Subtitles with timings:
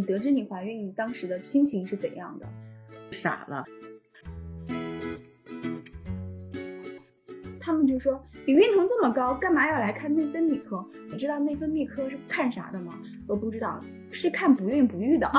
[0.00, 2.46] 你得知你怀孕当时的心情是怎样的？
[3.10, 3.62] 傻了。
[7.60, 10.82] 他们就说你孕酮这么高，干嘛要来看内分泌科？
[11.12, 12.98] 你知道内分泌科是看啥的吗？
[13.28, 13.78] 我不知道，
[14.10, 15.30] 是看不孕不育的。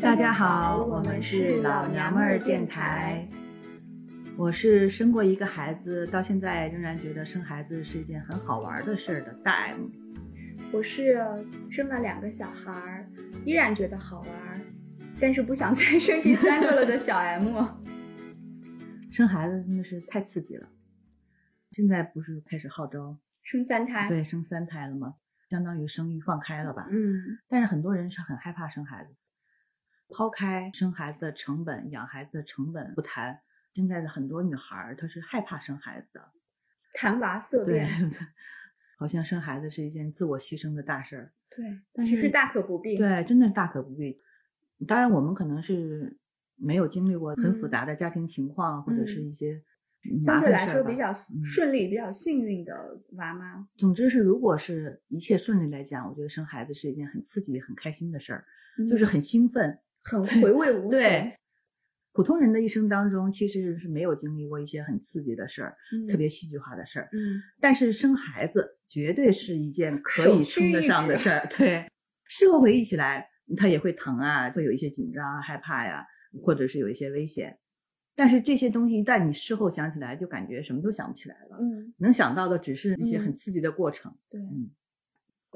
[0.00, 3.28] 大家好，我们是老娘们儿电台。
[4.40, 9.90] 我是生过一个孩子，到现在仍然觉得生孩子是一件很好玩的事儿的大 M。
[10.72, 11.18] 我是
[11.70, 13.06] 生了两个小孩儿，
[13.44, 14.62] 依然觉得好玩，
[15.20, 17.54] 但是不想再生第三个了的小 M。
[19.12, 20.66] 生孩子真的是太刺激了。
[21.72, 24.08] 现在不是开始号召生三胎？
[24.08, 25.16] 对，生三胎了吗？
[25.50, 26.88] 相当于生育放开了吧？
[26.90, 27.36] 嗯。
[27.46, 29.14] 但是很多人是很害怕生孩子。
[30.08, 33.38] 抛开生孩子的成本、养孩子的成本不谈，
[33.72, 36.20] 现在的很多女孩儿她是害怕生孩子的，
[36.94, 37.88] 谈娃色变，
[38.98, 41.32] 好像生孩子是一件自我牺牲的大事儿。
[41.50, 42.96] 对，其实大可不必。
[42.96, 44.20] 对，真的大可不必。
[44.86, 46.16] 当然，我们可能是
[46.56, 49.62] 没有经历过很复杂的家庭情况，或者是一些
[50.22, 51.12] 相对来说比较
[51.44, 52.72] 顺利、比较幸运的
[53.12, 53.68] 娃妈。
[53.76, 58.44] 总之是，如果是一切顺利来讲，我觉得生孩子是一件很刺激、很开心的事儿，
[58.88, 59.78] 就是很兴奋。
[60.02, 60.92] 很回味无穷。
[60.92, 61.38] 对，
[62.12, 65.76] 普通人的一生当中，其实是没有经历过一些很刺激的事儿，
[66.08, 67.08] 特别戏剧化的事儿。
[67.12, 71.46] 嗯，但是生孩子绝对是一件可以称得上的事儿。
[71.56, 71.86] 对，
[72.26, 76.04] 事后回忆起来，他也会疼啊，会有一些紧张啊、害怕呀，
[76.42, 77.56] 或者是有一些危险。
[78.16, 81.56] 但是这些东西一旦你事后想起来，就感觉什么都想不起来了。
[81.60, 84.12] 嗯，能想到的只是一些很刺激的过程。
[84.28, 84.70] 对，嗯，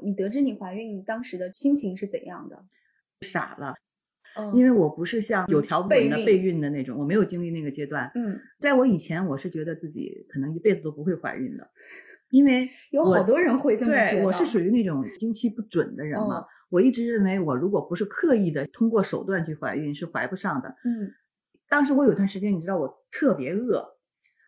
[0.03, 2.65] 你得知你怀孕当时的心情是怎样的？
[3.21, 3.75] 傻了。
[4.53, 8.11] 因为我不是像有条不紊的备孕的那种，我没有经历那个阶段。
[8.15, 11.69] 嗯，在我以前，我是觉得自己可能一辈子都不会怀孕的，
[12.29, 14.25] 因为有好多人会这么觉得。
[14.25, 20.69] 我是属于那种经期不准的人嘛，我一直认为我如果不是刻意的通过手段去怀孕，是怀不上的。
[20.83, 21.11] 嗯，
[21.69, 23.85] 当时我有段时间，你知道我特别饿，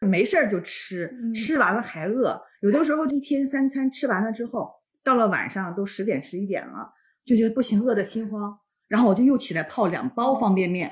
[0.02, 4.70] 没事儿就吃，吃完了还饿，有的时候一天三餐吃完了之后，
[5.04, 6.92] 到了晚上都十点十一点了，
[7.26, 8.60] 就觉得不行，饿得心慌。
[8.88, 10.92] 然后我就又起来泡两包方便面，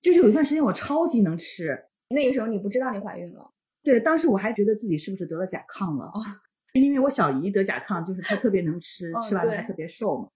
[0.00, 1.78] 就是有一段时间我超级能吃。
[2.08, 3.50] 那个时候你不知道你怀孕了？
[3.82, 6.12] 对，当时我还觉得自己是不是得了甲亢了？
[6.72, 10.28] 因为我小姨得甲亢，就是她特别能吃，吃完了还特别瘦嘛。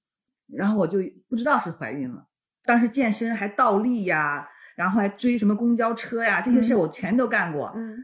[0.55, 2.27] 然后我就不知道是怀孕了。
[2.65, 7.73] 当时健身还倒立呀，然后还追什么公交车呀，这些事我全都干过。
[7.75, 7.99] 嗯，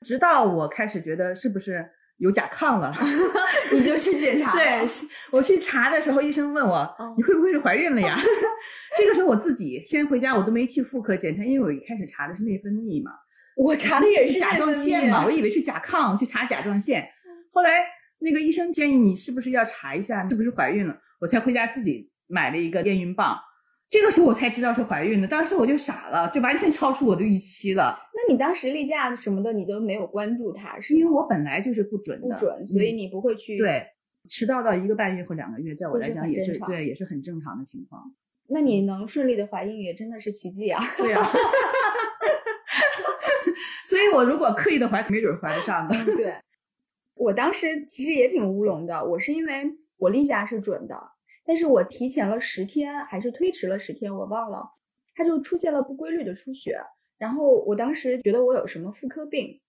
[0.00, 1.90] 直到我开始觉得是不是。
[2.18, 2.94] 有甲亢了，
[3.72, 4.52] 你就去检查。
[4.56, 4.86] 对，
[5.30, 8.18] 我去查的时候，医生问我，你会不会是怀孕了呀？
[8.96, 13.10] 这个时候我自己先回家，我都没去妇科检查，因为我一开始查的是内分泌嘛。
[13.56, 17.06] 我查的也是甲状腺嘛，我以为是甲亢，去查甲状腺。
[17.52, 17.84] 后来
[18.18, 23.38] 那个医生建议你是不是要查一下是不是怀孕了，我才回家自己买了一个验孕棒。
[23.88, 27.96] 这个时候我才知道是怀孕的，当时我就傻了，就完全超出我的预期了。
[28.12, 33.86] 那你当时例假什么的，你都没有关注它，是因为我本来就是不准的，不准，所以你不会去对
[34.28, 38.12] 迟到到一个半月或两个月，在我来讲也是对，也是很正常的情况。
[38.48, 40.82] 那你能顺利的怀孕也真的是奇迹啊！
[40.96, 41.24] 对啊，
[43.86, 46.04] 所以我如果刻意的怀，没准怀得上的。
[46.04, 46.34] 对，
[47.14, 49.64] 我当时其实也挺乌龙的，我是因为
[49.96, 51.12] 我例假是准的。
[51.46, 54.68] 但是我提前了十天，还是推迟了十天，我忘了，
[55.14, 56.78] 他就出现了不规律的出血，
[57.18, 59.60] 然后我当时觉得我有什么妇科病，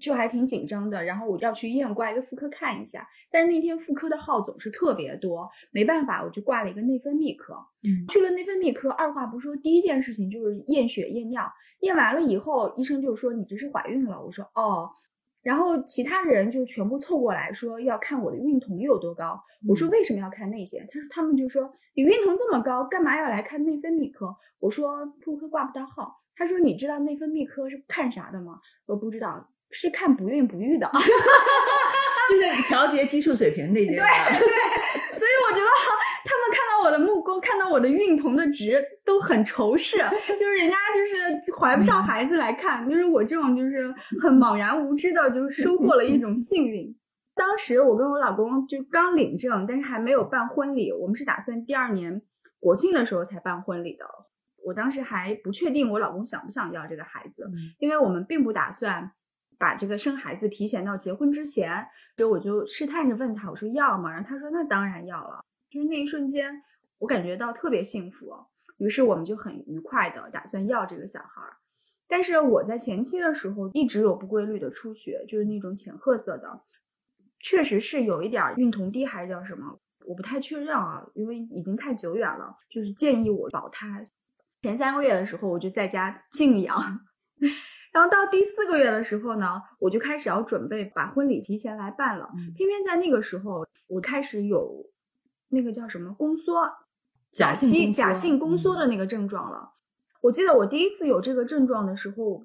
[0.00, 14.90] 就还挺紧张的，然后我要去医院挂一个妇科看一下，但是那天妇科的号总是特别多，没办法，我就挂了一个内分泌科，嗯，去了内分泌科，二话不说，第一件事情就是验血验尿，验完了以后，医生就说你这是怀孕了，我说哦。
[15.42, 19.40] 然后其他人就全部凑过来说要看我的孕酮有多高。
[19.68, 20.78] 我说为什么要看那些？
[20.90, 24.34] 他说他们就说你孕酮这么高，干嘛要来看内分泌科？
[24.58, 26.20] 我说妇科挂不到号。
[26.36, 28.58] 他说你知道内分泌科是看啥的吗？
[28.86, 30.90] 我不知道，是看不孕不育的，
[32.30, 33.90] 就是调节激素水平那 些。
[33.90, 34.04] 对对，
[35.18, 35.66] 所以我觉得。
[36.24, 46.94] 他们看到我的目光，看到我的孕酮的值都很仇视，就是人家就是怀不上孩子来看，就是我这种就是很茫然无知的，就是收获了一种幸运。
[47.34, 52.20] 当时我跟我老公就刚领证，但是还没有办婚礼，我们是打算第二年
[52.58, 54.04] 国庆的时候才办婚礼的。
[54.62, 59.10] 我当时还不确定我老公想不想要这个孩子，因为我们并不打算
[59.58, 64.12] 把这个生孩子提前到结婚之前，所以我就试探着问他，我说要吗？
[64.12, 65.42] 然后他说那当然要了。
[65.70, 66.62] 就是那一瞬间，
[66.98, 68.34] 我感觉到特别幸福，
[68.78, 71.56] 于是我们就很愉快的打算要这个小孩儿。
[72.08, 76.60] 但是我在前期的时候一直有不规律的出血，就是那种浅褐色的，
[77.38, 82.56] 确实是有一点孕酮低还是叫什么，我不太确认啊，因为已经太久远了。
[82.68, 84.04] 就是建议我保胎，
[84.62, 86.76] 前三个月的时候我就在家静养，
[87.94, 92.28] 然后到第四个月的时候呢，我就开始要准备把婚礼提前来办了。
[92.56, 94.84] 偏偏在那个时候，我开始有
[95.50, 96.54] 那个叫什么宫缩，
[97.30, 99.74] 假性假性宫缩的那个症状了。
[100.22, 102.44] 我记得我第一次有这个症状的时候，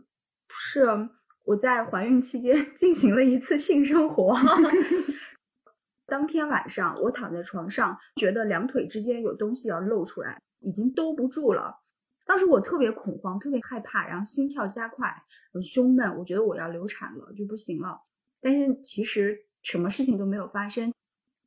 [0.49, 1.09] 是
[1.43, 4.37] 我在怀孕期间 进行了一次性生活。
[6.07, 11.79] 当天晚上，我躺在床上，觉得两腿之间有东西要露出来，已经兜不住了。
[12.27, 15.23] 当时我特别恐慌，特别害怕，然后心跳加快，
[15.53, 18.01] 很胸闷，我觉得我要流产了，就不行了。
[18.41, 20.93] 但是其实什么事情都没有发生。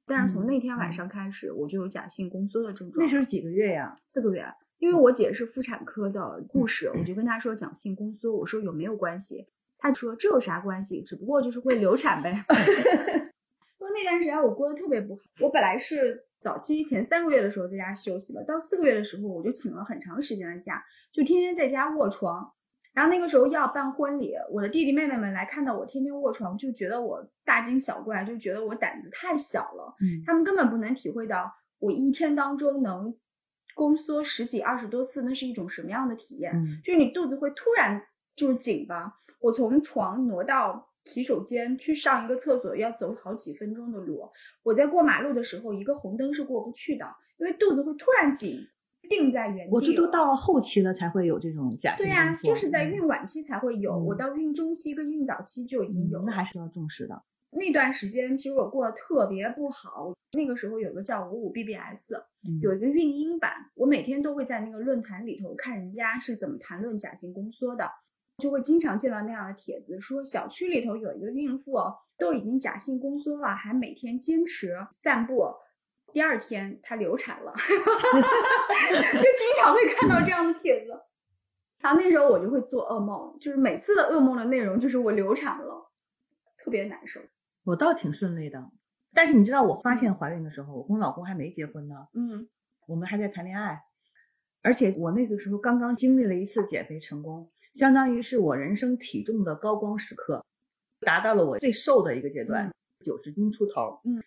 [0.09, 3.05] 但是从那天晚上开始，我就有假性宫缩的症状。
[3.05, 3.97] 那时候几个月呀？
[4.03, 4.45] 四个月。
[4.79, 9.45] 因为我姐是妇产科的护士，我就跟她说讲性宫缩，我说有没有关系？
[9.77, 11.03] 她说这有啥关系？
[11.03, 12.45] 只不过就是会流产呗。
[13.77, 20.81] 说那段时间我过得特别不好，我本来是早期前三个月的时候在家休息的，到四个月的时候我就请了很长时间的假，
[21.13, 22.53] 就天天在家卧床。
[22.99, 29.95] 然后那个时候要办婚礼，我的弟弟妹妹们来看到我天天卧床，就觉得我大惊小怪，就觉得我胆子太小了。
[30.01, 33.15] 嗯，他们根本不能体会到我一天当中能。
[33.75, 36.53] 宫缩十几二十多次，那是一种什么样的体验？
[36.83, 38.03] 就是你肚子会突然
[38.35, 39.21] 就是紧吧。
[39.41, 44.29] 我从床挪到洗手间去上一个厕所，要走好几分钟的路。
[44.65, 47.07] 我在过马路的时候，一个红灯是过不去的，
[47.39, 48.59] 因为肚子会突然紧，
[49.09, 49.73] 定在原地。
[49.73, 53.97] 我这都到了后期了才会有这种假性对呀，就是在孕晚期才会有。
[53.97, 56.23] 我到孕中期跟孕早期就已经有。
[56.23, 57.23] 那还是要重视的。
[57.51, 60.13] 那段时间其实我过得特别不好。
[60.33, 62.13] 那个时候有个叫五五 BBS，
[62.61, 67.91] 有一个孕婴版，我每天都会在那个论坛里头看人家是怎么谈论假性宫缩的，
[68.37, 71.73] 就会经常见到那样的帖子，说小区里头有一个孕妇
[72.19, 75.47] 都已经假性宫缩了，还每天坚持散步，
[76.13, 80.93] 第二天她流产了， 就经常会看到这样的帖子。
[81.81, 85.91] 然后那时候我就会做噩梦，就是每次的噩梦的内容就是我流产了，
[86.59, 87.21] 特别难受。
[87.65, 88.71] 我倒挺顺利的，
[89.15, 92.49] 但是你知道，我发现怀孕的时候，我跟我老公还没结婚呢，嗯，
[92.89, 93.81] 我们还在谈恋爱，
[94.63, 100.45] 而且我那个时候刚刚经历了一次减肥成功，相当于是我人生体重的高光时刻，
[101.01, 102.73] 达到了我最瘦的一个阶段，
[103.05, 104.21] 九十斤出头，嗯，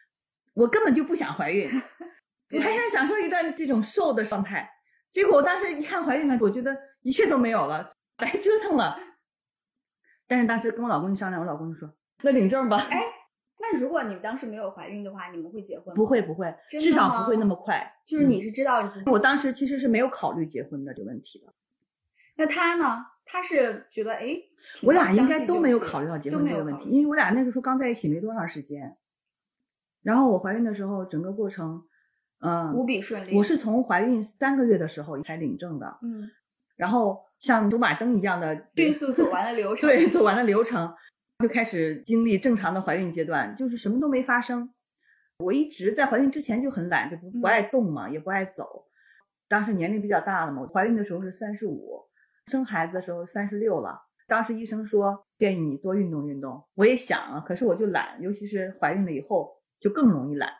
[0.53, 1.69] 我根本就不想怀孕，
[2.56, 4.69] 我还想享受一段这种瘦的状态，
[5.09, 8.98] 结果我当时一看怀孕了，我觉得一切都没有了，白折腾了。
[10.27, 11.94] 但是当时跟我老公一商量，我老公就说
[12.24, 13.01] ：“那领证吧。”哎。
[13.63, 15.94] 那如果你们当时没有怀孕的话，你们会结婚吗？
[15.94, 17.80] 不会，不会，至少不会那么快。
[18.04, 21.54] 就是你是知道，我当时其实是没有考虑结婚的这个问题的。
[22.38, 23.06] 那他呢？
[23.24, 24.36] 他是觉得，哎，
[24.81, 28.97] 我俩应该都没有考虑到结婚这个问题，因为我俩那个时候刚在一起没多长时间。
[30.03, 31.83] 然后我怀孕的时候，整个过程，
[32.39, 33.36] 嗯，无比顺利。
[33.36, 36.30] 我是从怀孕三个月的时候才领证的，嗯，
[36.75, 40.94] 然后像走马灯一样的迅速走完了流程，对，走完了流程。
[41.39, 44.71] 就开始经历正常的怀孕阶段，就是什么都没发生。
[45.39, 48.86] 我一直在怀孕之前就很懒，就不不爱动嘛，也不爱走。
[49.50, 52.04] 当时年龄比较大了嘛，怀孕的时候是三十五，
[52.45, 54.00] 生孩子的时候三十六了。
[54.27, 60.54] 当时医生说建议你多运动运动，我也想啊，可是我就懒，尤其是怀孕了以后就更容易懒。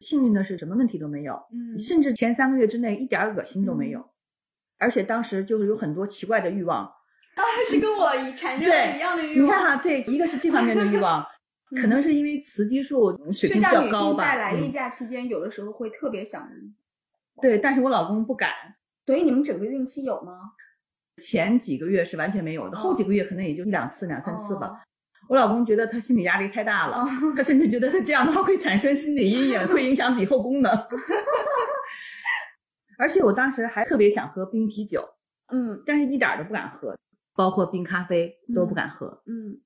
[0.00, 4.10] 幸运的是什么问题都没有，嗯，甚至前三个月之内一点恶心都没有，
[4.78, 6.84] 而且当时就是有很多奇怪的欲望。
[6.84, 9.46] 啊，是跟我产生了一样的欲望。
[9.46, 11.24] 你看哈，对，一个是这方面的欲 望，
[11.80, 14.24] 可能是因为雌激素水平比较高吧。
[14.24, 16.50] 在来例假期间，有的时候会特别想。
[17.40, 18.50] 对，但是我老公不敢。
[19.06, 20.52] 所以你们整个孕期有吗？
[21.22, 24.82] 前几个月是完全没有的，后几个月可能也就一两次、两三次吧。
[25.30, 27.06] 我老公觉得他心理压力太大了，
[27.36, 30.72] 他甚至觉得他这样的话会产生心理阴影，会影响以后功能。
[32.98, 35.08] 而且我当时还特别想喝冰啤酒，
[35.52, 36.98] 嗯，但是一点都不敢喝。
[37.36, 39.22] 包括冰咖啡都不敢喝。
[39.26, 39.60] 嗯，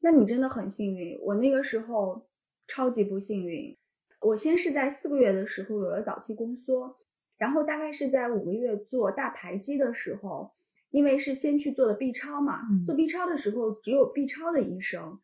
[0.00, 1.16] 那你真的很幸运。
[1.20, 2.26] 我那个时候
[2.66, 3.78] 超级不幸运。
[4.22, 6.96] 我先是在四个月的时候有了早期宫缩，
[7.38, 10.53] 然后大概是在五个月做大排畸的时候，
[10.94, 15.18] 因为是先去做的 B 超嘛，做 B 超的时候只有 B 超的医生，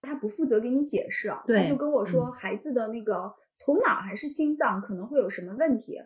[0.00, 6.00] 他不负责给你解释，他就跟我说孩子的那个头脑还是心脏可能会有什么问题。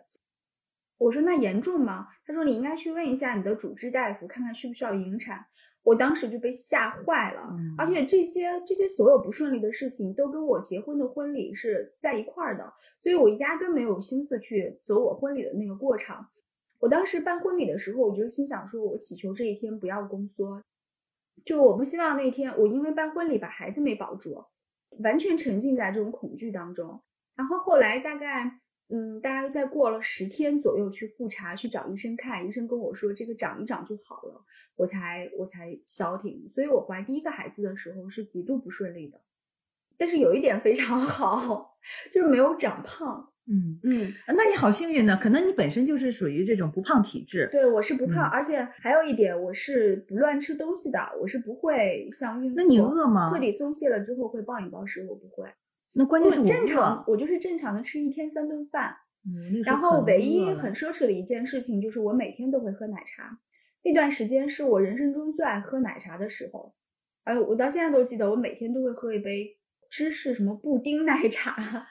[0.97, 2.09] 我说那严重吗？
[2.25, 5.45] 他说你应该去问一下你的主治大夫，看看需不需要引产。
[5.83, 16.17] 我当时就被吓坏了，而且这些这些所有不顺利的事情都跟我结婚的婚礼是在一块儿的，所以我压根没有心思去走我婚礼的那个过程。
[16.79, 20.63] 我当时办婚礼的时候，我就心想说，我祈求这一天不要宫缩，
[21.45, 24.45] 就我不希望那天我因为办婚礼把孩子没保住，
[24.99, 27.01] 完全沉浸在这种恐惧当中。
[27.35, 28.59] 然后后来大概。
[28.87, 36.47] 嗯，大概再过了十天左右去复查，去找医生看，医生跟我说这个长一长就好了，我才我才消停。
[36.47, 39.19] 所以我怀第一个孩子的时候是极度不顺利的，
[39.97, 41.75] 但是有一点非常 好，
[42.13, 43.33] 就是没有长胖。
[43.47, 47.47] 嗯嗯，那你好幸运呢，可能你本身就是属于这种不胖体质。
[47.51, 52.55] 对，我是不胖，而且还有一点，我是不乱吃东西的，我是不会像孕妇。
[52.57, 53.31] 那你饿吗？
[53.31, 55.47] 彻底松懈了之后会暴饮暴食，我不会。
[55.93, 58.95] 那关键是我正常，我就是正常的吃一天三顿饭，
[59.63, 63.39] 然后唯一很奢侈的一件事情就是我每天都会喝奶茶，
[63.83, 66.73] 那段时间是我人生中最爱喝奶茶的时候，
[67.25, 69.55] 哎，我到现在都记得，我每天都会喝一杯
[69.89, 71.87] 芝士什么布丁奶茶，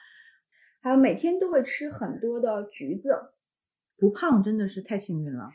[0.85, 3.31] 还有每天都会吃很多的橘子，
[3.97, 5.49] 不胖真的是太幸运了。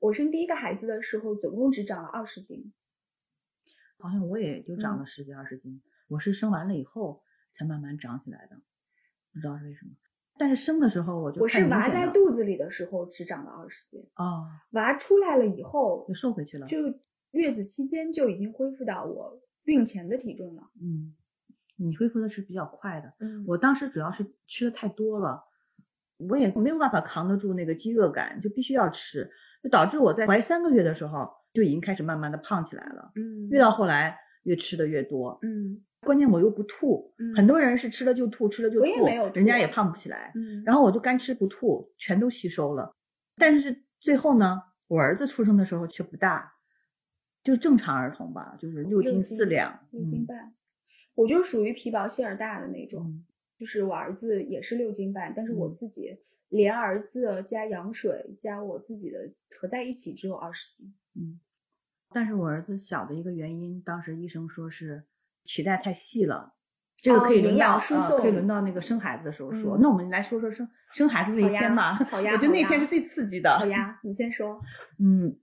[0.00, 2.72] 我生第一个孩子的时候，总共只长了二十斤，
[3.98, 7.22] 好像我也就长了十几二十斤，我是生完了以后。
[7.58, 8.54] 才慢慢长起来的，
[9.32, 9.90] 不知道是为什么。
[10.36, 16.76] 但是生的时候我就我是娃在肚子里的时候只长了二十斤啊，娃出来了以后就瘦回去了，就
[17.32, 20.70] 月子期间就已经恢复到我孕前的体重了。
[20.80, 21.16] 嗯，
[21.78, 23.12] 你恢复的是比较快的。
[23.20, 25.42] 嗯，我当时主要是吃的太多了，
[26.18, 29.30] 我也没有办法扛得住那个饥饿感，就必须要吃，
[29.62, 33.12] 就导致我在怀三个月的时候就已经开始慢慢的胖起来了。
[33.14, 35.38] 嗯，越到后来越吃的越多。
[35.42, 35.82] 嗯。
[36.02, 40.30] 关键我又不吐，嗯很多人是吃了就吐，吃了就吐，人家也胖不起来。
[40.36, 42.94] 嗯，然后我就干吃不吐，全都吸收了。
[43.34, 46.52] 但是最后呢，我儿子出生的时候却不大，
[47.42, 50.54] 就正常儿童吧，就是六斤四两，六斤半。
[51.18, 53.24] 我就属于皮薄馅儿大的那种，
[53.58, 56.16] 就是我儿子也是六斤半，但是我自己
[56.48, 60.94] 连儿子加羊水加我自己的合在一起只有二十斤。
[61.14, 61.40] 嗯，
[62.10, 65.04] 但是我儿子小的一个原因，当时医生说是。
[65.46, 66.52] 脐带太细了，
[66.96, 67.78] 这个可以轮到
[68.18, 69.78] 可以轮到那个生孩子的时候说。
[69.80, 71.94] 那我们来说说生生孩子那一天吧。
[72.10, 73.58] 好 呀，我觉得那天是最刺激的。
[73.58, 74.60] 好呀，你先说。
[74.98, 75.38] 嗯，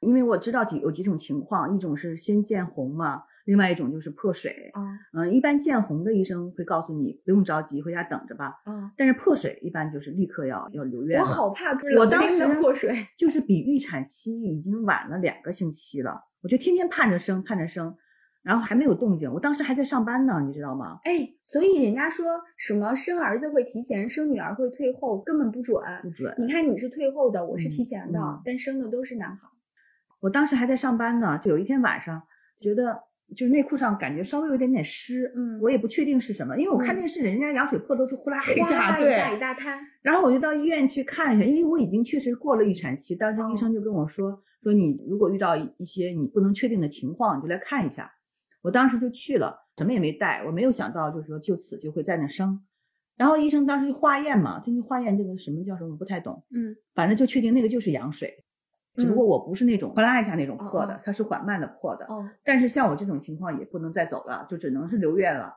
[0.00, 4.70] 因为我知道几有几种情况，一种是先见红嘛，另外一种就是破水。
[4.74, 4.82] 啊，
[5.12, 8.60] 嗯，一般见红的医生会告诉你不用着急，回家等着吧。
[8.64, 11.20] 啊，但是破水一般就是立刻要要留院。
[11.20, 17.96] 我好怕，我当时破水 就是比预产期已经晚了两个星期了，我就天天盼着生，盼着生。
[18.44, 20.98] 然后还没有动静，我当时还在上班呢，你知道吗？
[21.04, 21.12] 哎，
[21.44, 25.80] 所以人家说什么生儿子会提前，生女儿会退后，根本不准。
[26.02, 26.34] 不准。
[26.38, 29.48] 你看你是退后的，我是提前的，但生的都是男孩。
[30.18, 32.20] 我当时还在上班呢，就有一天晚上，
[32.60, 33.04] 觉得
[33.34, 39.78] 就是内裤上感觉稍微有点点湿，嗯，我也不确定是什么，因为我看电视，人家羊水破都是呼啦一下，对，一大滩。
[40.02, 48.10] 然后我就到医院去看一下，因为我已经确实过了预产期，当时医生就跟我说，说你如果遇到一些你不能确定的情况，你就来看一下。
[48.62, 50.44] 我当时就去了，什么也没带。
[50.46, 52.60] 我没有想到，就是说就此就会在那生。
[53.16, 56.42] 然后医生当时就化验嘛，他就去化验这个什么叫什么，我不太懂。
[56.54, 58.32] 嗯，反正就确定那个就是羊水，
[58.94, 62.04] 只不过我不是那种哗啦一下那种破的，它是缓慢的破的。
[62.06, 62.28] 哦。
[62.44, 65.54] 但是像我这种情况也不能再走了，就只能是留院了。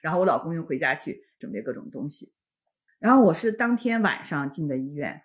[0.00, 2.32] 然后我老公又回家去准备各种东西。
[2.98, 5.22] 然后我是当天晚上进的医院，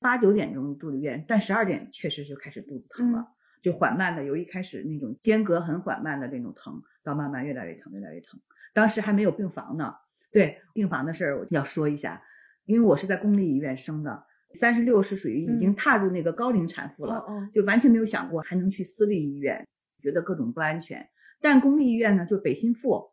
[0.00, 3.28] 八九点钟住的院，但十二点确实就开始肚子疼了。
[3.60, 8.40] 就缓慢的，由一开始那种间隔很缓慢的那种疼，到慢慢越来越疼，越来越疼。
[8.72, 9.94] 当时还没有病房呢。
[10.30, 12.22] 对病房的事儿，我要说一下，
[12.66, 19.66] 因为我是在公立医院生的，三十六是属于已经踏入那个高龄产妇了，就完全没有想过还能去私立医院，
[20.00, 21.08] 觉得各种不安全。
[21.40, 23.12] 但公立医院呢，就北新妇，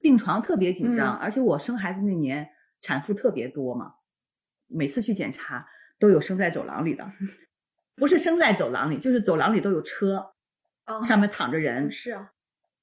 [0.00, 2.48] 病床特别紧张，而且我生孩子那年
[2.80, 3.94] 产妇特别多嘛，
[4.68, 5.66] 每次去检查
[5.98, 7.10] 都有生在走廊里的。
[7.96, 10.34] 不是生在走廊里，就是走廊里都有车，
[11.08, 11.90] 上面躺着人。
[11.90, 12.30] 是啊，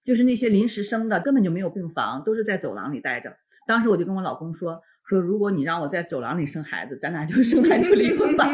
[0.03, 3.37] 就是那些临时生的，根本就没有病房，都是在走廊里待着。
[3.67, 8.47] 当时我就跟我老公说：“说如果你让我在走廊里生孩子，咱俩就生孩子离婚吧。”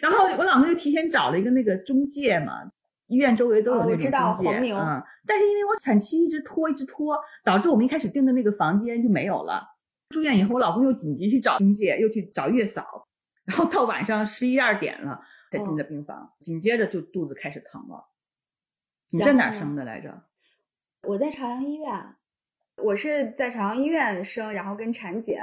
[0.00, 2.70] 然后我老公就提前找了一个那个中介嘛，
[3.06, 4.72] 医院周围都有那种中介。
[4.72, 9.62] 嗯，但是因为我产期一直拖，一直拖，导致我们一开始订的那个房间就没有了。
[10.08, 13.08] 住院以后，我老公又紧急去找中介，又去找月嫂。
[13.44, 18.08] 然后到晚上十一二点了才进的病房，紧接着就肚子开始疼了。
[19.10, 20.22] 你在哪生的来着？
[21.08, 22.14] 我在朝阳医院，
[22.82, 25.42] 我是在朝阳医院生，然后跟产检，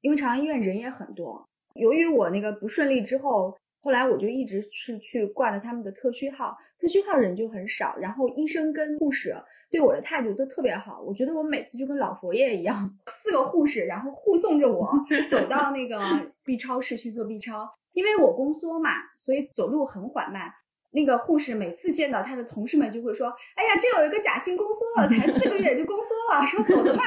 [0.00, 1.44] 因为朝阳医院人也很多。
[1.74, 9.34] 由于我那个不顺利之后，后来我就一直是去挂了他们的特需号，特需号人就很少，然后医生跟护士。
[9.70, 14.90] 对我的态度都特别好，我觉得我每次就跟老佛爷一样，四个护士然后护送着我
[15.30, 20.50] 走到那个 B 超室去做 B 超，因为我宫缩嘛，所以走路很缓慢。
[20.92, 27.04] 那个护士每次见到她的同事们就会说：“哎呀，这有一个假性宫缩了，才四个月就宫缩了，说走得慢。”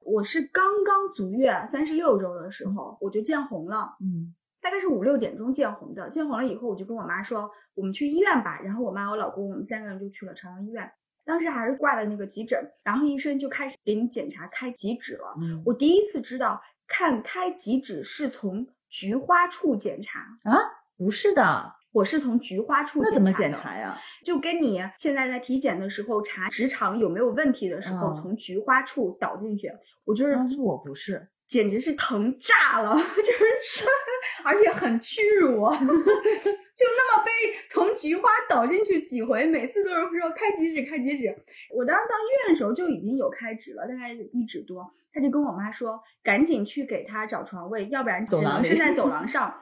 [0.00, 6.08] 我是刚刚足月三十六周的时候，我就见红了，嗯，大概是五六点钟见红的。
[6.08, 10.90] 见红了以后，我就跟我妈说：“我们去医院吧。”然后我妈、我老公，我们三个人就去了朝阳医院。
[11.24, 15.34] 当时还是挂的那个急诊，然后医生就开始给你检查开几指了。
[15.38, 20.20] 嗯我第一次知道看开几指是从菊花处检查，
[20.50, 20.56] 啊，
[20.96, 23.98] 不是的，我是从菊花处那怎么检查呀？
[24.24, 29.70] 就跟你现在在体检的时候查直肠有没有问题的时候，嗯从菊花处导进去，
[30.04, 33.84] 我就是但是我不是，简直是疼炸了， 就是
[34.44, 37.30] 而且很屈辱， 就那么被
[37.70, 41.34] 从菊花导进去几回，每次都是说开几指开几指。
[41.74, 49.54] 我当时到医院的时候就已经有开指了，大概一指多，他就跟我妈说，赶紧去给他找床位，要不然只能是在走廊上。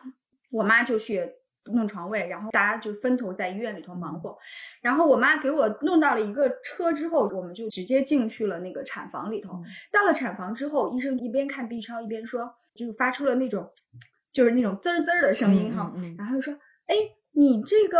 [0.50, 1.21] 我妈就去
[1.73, 4.37] 弄床位，然后大家就分头在医院里头忙活。
[4.82, 9.52] 然后我妈给我弄到了一个车之后，我们就直接进去了那个产房里头。
[9.54, 13.70] 嗯到了产房之后，医生一边看 B 超一边说，就发出了那种
[14.32, 16.54] 就是那种滋儿滋儿的声音哈，嗯嗯嗯然后就说，
[16.87, 16.94] 哎。
[17.38, 17.99] 你这个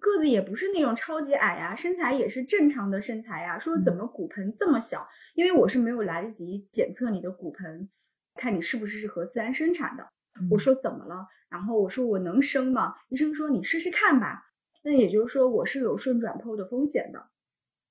[0.00, 5.06] 个子也不是那种超级矮呀、身材也是正常的身材呀、说怎么骨盆这么小？
[5.36, 7.88] 因为我是没有来得及检测你的骨盆，
[8.34, 10.04] 看你是不是适合自然生产的。
[10.50, 11.24] 我说怎么了？
[11.52, 12.94] 然后我说我能生吗？
[13.10, 14.46] 医生说你试试看吧。
[14.82, 17.26] 那也就是说我是有顺转剖的风险的。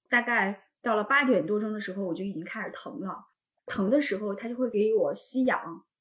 [0.10, 3.28] 大概到了八点多钟的时候，我就已经开始疼了。
[3.68, 5.58] 疼的时候，他就会给我吸氧，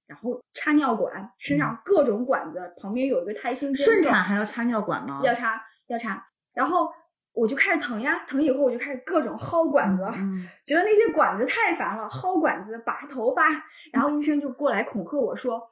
[0.07, 3.85] 然后插尿管，身上各种管子，旁边有一个胎心针。
[3.85, 5.21] 顺产还要插尿管吗？
[5.23, 6.88] 要插要插，然后
[7.33, 13.43] 我就开始疼呀，疼以后我就开始各种薅管子，嗯，觉得那些管子太烦了，薅管子、拔头发，
[13.93, 15.62] 然后医生就过来恐吓我说：“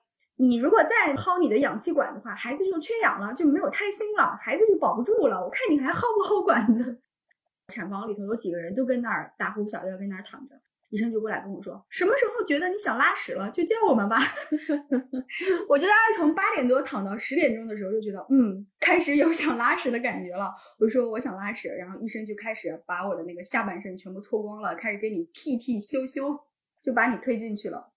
[0.40, 5.45] 你如果再薅你的氧气管的话，孩子就缺氧了，就没有胎心了，孩子就保不住了。
[5.45, 6.99] 我看你还薅不薅管子？”
[7.75, 10.55] 产房里头有几个人都跟那儿大呼小叫，跟那儿躺着。
[10.90, 14.16] 医生就过来跟我说：“什么时候觉得你想拉屎了，就叫我们吧。
[15.68, 20.51] ”我就大概从八点多躺到十点钟的时候，就觉得嗯，开始有想拉屎的感觉了。
[20.79, 26.40] 我就说我想拉屎，然后医生就开始把我的那个下半身全部脱光了，开始给你剃剃修修，
[26.81, 27.92] 就把你推进去了。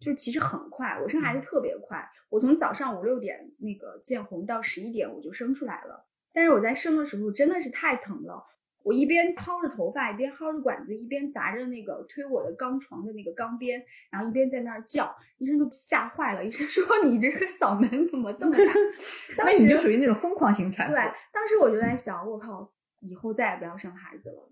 [0.00, 6.06] 就其实很快，我生孩子特别快，我从早上五六点那个见红到十一点我就生出来了。
[6.32, 8.42] 但是我在生的时候真的是太疼了，
[8.82, 16.42] 我一边薅着头发，一边薅着管子，一边砸着那个推我的钢床的那个钢边，然后一边在那儿叫，医生都吓坏了。
[16.44, 18.72] 医生说你这个嗓门怎么这么大？
[19.36, 20.94] 当那你就属于那种疯狂型产妇。
[20.94, 24.48] 对，当时我就在想，我靠，以后再也不要生孩子了。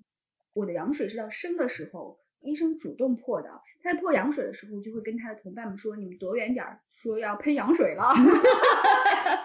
[0.53, 3.49] 我的羊水是到生的时候，医生主动破的。
[3.83, 8.13] 他在破羊水的时候，就会跟他的同伴们说：“你们躲远点儿，说要喷羊水了。”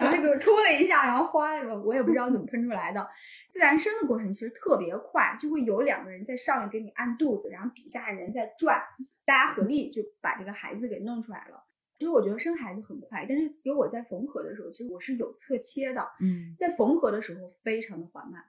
[0.00, 1.54] 然后就给我戳了一下，然后哗，
[1.84, 3.06] 我也不知道怎么喷出来的。
[3.50, 8.82] 自然生的过程其实特别快，就会有两个人在上面给你按肚子，然后底下人在转，
[9.24, 11.62] 大家合力就把这个孩子给弄出来了。
[11.96, 18.42] 其实我觉得生孩子很快，但是给我在缝合的时候，其实我是有侧切的，嗯，在缝合的时候非常的缓慢。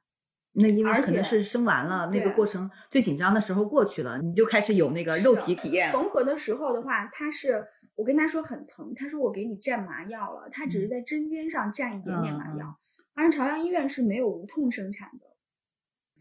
[0.55, 5.91] 那因为可能是生完了，那个过程最紧张的时候过去了，你就开始有那个肉体体验。
[5.91, 7.65] 缝合的时候的话，他是
[7.95, 12.77] 我跟他说很疼，他说我给你蘸麻药了，他只是在针尖上蘸一点点麻药。
[13.13, 15.25] 而朝阳医院是没有无痛生产的，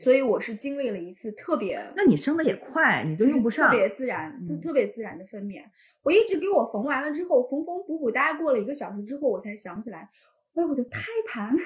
[0.05, 3.71] 所以我是经历了一次特别那你生的也快，你都用不上。
[3.71, 5.63] 特别自然、自嗯特别自然的分娩。
[6.03, 10.09] 我一直给我缝完了之后，缝缝补补，大概过了一个小时之后，我才想起来，
[10.55, 11.57] 哎，我的胎盘，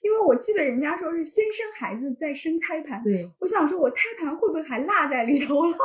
[0.00, 5.76] 因为我记得人家说是先生孩子再生胎盘，对，我想说我胎盘会不会还落在里头了？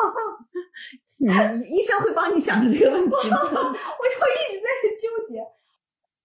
[1.17, 1.27] 你
[1.69, 3.37] 医生会帮你想这个问题的。
[3.37, 5.43] 我就一直在这纠结。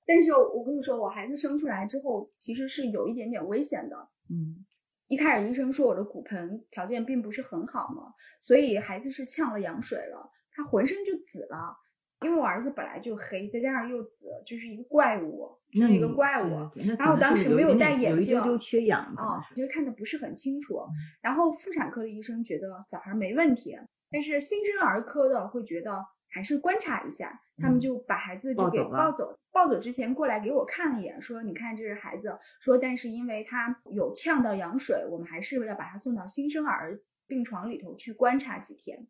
[0.06, 4.08] 但是我跟你说，我孩子生出来之后，其实是有一点点危险的。
[4.30, 4.64] 嗯
[5.08, 11.74] 一开始医生说我的骨盆条件并不是很好嘛，所以孩子是呛了羊水了，他浑身就紫了。
[12.22, 16.68] 因为我儿子本来就黑，再加上又紫，就是一个怪物，就是一个怪物。
[16.98, 20.78] 然后当时没有戴眼镜丢丢缺氧，啊，就是看的不是很清楚。
[20.78, 20.90] 嗯
[21.22, 23.78] 然后妇产科的医生觉得小孩没问题，
[24.10, 29.38] 但是新生儿科的会觉得还是观察一下，他们嗯就把孩子就给抱走了抱走。
[29.52, 39.06] 抱走之前过来给我看了一眼，说：“你看这是孩子。”说但是因为他有呛到羊水，我们还是要把他送到新生儿病床里头去观察几天。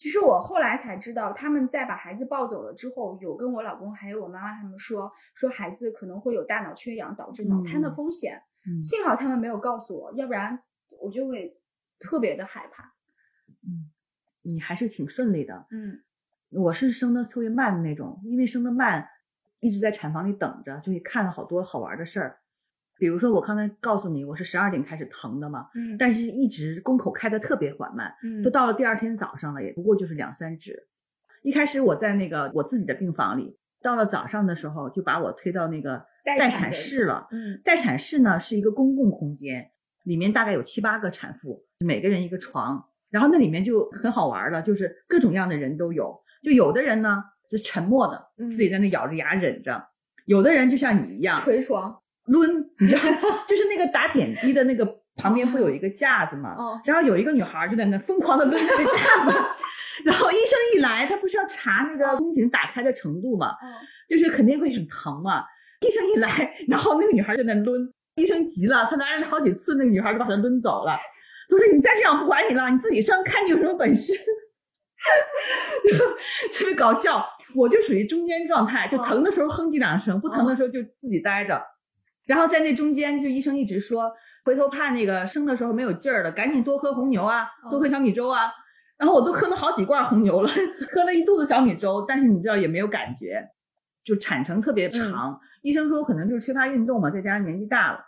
[0.00, 8.40] 其实我后来才知道，他们在把孩子抱走了之后，有跟我老公还有我妈妈他们说，说孩子可能会有大脑缺氧导致脑瘫的嗯风险。
[8.66, 10.58] 嗯幸好他们没有告诉我，要不然
[10.88, 11.54] 我就会
[11.98, 12.94] 特别的害怕。
[14.40, 15.66] 你还是挺顺利的。
[15.70, 16.02] 嗯
[16.48, 19.06] 我是生的特别慢的那种，因为生的慢，
[19.60, 22.38] 一直在产房里等着，就看了好多好玩的事儿。
[23.00, 30.86] 比如说，我刚才告诉你，我是十二点开始疼的嘛，嗯但是一直宫口开的特别缓慢，嗯都到了第二天早上了，也不过就是两三指。
[31.42, 37.26] 一开始我在那个我自己的病房里，到了早上的时候就把我推到那个待产室了。
[37.32, 39.70] 嗯待产室呢是一个公共空间，
[40.04, 42.84] 里面大概有七八个产妇，每个人一个床。
[43.10, 46.14] 然后那里面就很好玩了，就是各种各样的人都有。
[46.42, 49.82] 就有的人呢就沉默的，嗯自己在那咬着牙忍着；
[50.26, 51.98] 有的人就像你一样捶床，
[52.30, 53.00] 抡，你知道，
[53.46, 56.54] 就是那个打点滴的那个旁边不有一个架子吗？
[56.58, 59.32] 哦然后有一个女孩就在那疯狂的抡那个架子，
[60.04, 63.54] 然后医生一来，他不是要查那个宫颈打开的程度嘛，哦
[64.08, 65.44] 就是肯定会很疼嘛。
[65.80, 70.96] 医生一来，然后那个女孩就在那抡，医生急了，他来了好几次，那个女孩就把他抡走了。
[71.48, 74.12] 他说：“你再这样不管你了，你自己上，看你有什么本事。
[76.54, 77.24] ”特别搞笑，
[77.56, 81.60] 我就属于中间状态，就疼的时候哼唧两声，不疼的时候就自己待着。
[82.26, 84.12] 然后在那中间，就医生一直说，
[84.44, 88.50] 回头怕那个生的时候没有劲儿了，赶紧多喝红牛啊，多喝小米粥啊。
[88.96, 90.50] 然后我都喝了好几罐红牛了，
[90.94, 93.48] 喝了一肚子小米粥，但是你知道也没有感觉，
[94.04, 95.40] 就产程特别长。
[95.62, 98.00] 医生说可能就是缺乏运动嘛，再加上年纪大了，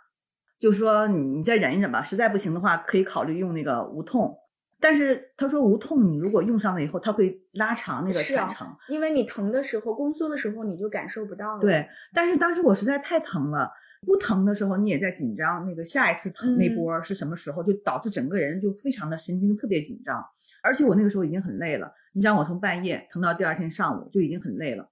[0.59, 4.37] 就说你你再忍一忍吧，实在不行的话可以考虑用那个无痛。
[4.79, 8.67] 但是他说无痛你如果用上了以后，它会拉长那个产程。
[8.89, 11.61] 因为你疼的时候，宫缩的时候你就感受不到了。
[11.61, 13.71] 对，但是当时我实在太疼了，
[14.05, 20.23] 不疼的时候你也在紧张，那个下一次疼那嗯波是什么时候，就导致整个人就非常的神经特别紧张，
[20.61, 21.93] 而且我那个时候已经很累了。
[22.13, 24.89] 你想我从半夜疼到第二天上午就已经很累了，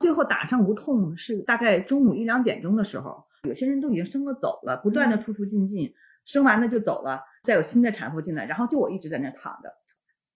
[0.00, 5.92] 最后打上无痛是大概中午一两点钟的时候，有些人都已经生了走了，不断的嗯出出进进，
[6.24, 9.72] 生完了就走了，再有新的产妇进来，然后就我一直在那躺着。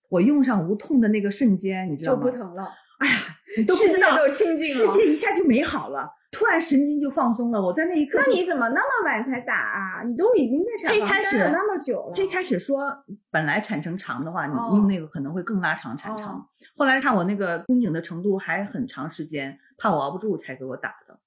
[0.08, 2.24] 我用上无痛的那个瞬间，你知道吗？
[2.24, 3.14] 就不疼了，哎呀，
[3.56, 4.98] 你都不世界都清净了世。
[4.98, 7.60] 界一下就美好了，突然神经就放松了。
[7.60, 10.02] 我在那一刻，那你怎么那么晚才打啊？
[10.02, 12.12] 你都已经在产房待了那么久了。
[12.16, 12.88] 他一开始说，
[13.30, 16.26] 本来产程长的话，你哦用那个可能会更拉长产程。
[16.26, 21.20] 哦后来看我那个宫颈的程度还很长时间，怕我熬不住才给我打的。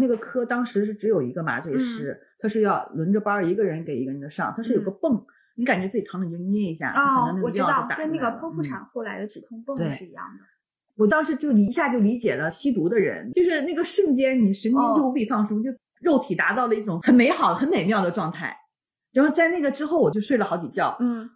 [0.00, 5.26] 那个科当时是只有一个麻醉师，他是要轮着班儿一个人给一个人的上，他是有个泵，
[5.56, 10.44] 你感觉自己疼了你就捏一下，可哦能那，个药我知道，打跟那个剖腹嗯产后来的止痛泵是一样的。
[10.96, 18.56] 我当时就一下就理解了吸毒的人，就是那个瞬间，你神经就哦无比放松，就肉体达到了一种很美好、很美妙的状态。
[19.12, 20.96] 然后在那个之后，我就睡了好几觉。
[21.00, 21.28] 嗯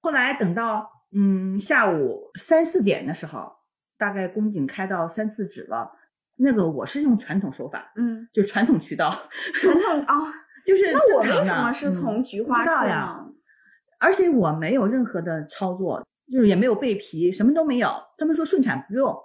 [0.00, 3.52] 后来等到嗯下午三四点的时候，
[3.98, 5.90] 大概宫颈开到三四指了。
[6.38, 9.10] 那个我是用传统手法，嗯，就传统渠道，
[9.54, 10.14] 传统啊，
[10.66, 13.24] 就是那我为什么是嗯从菊花处知道呀？
[13.98, 17.88] 而且我没有任何的操作，就是也没有备皮，什么都没有。
[18.18, 19.16] 他们说顺产不用，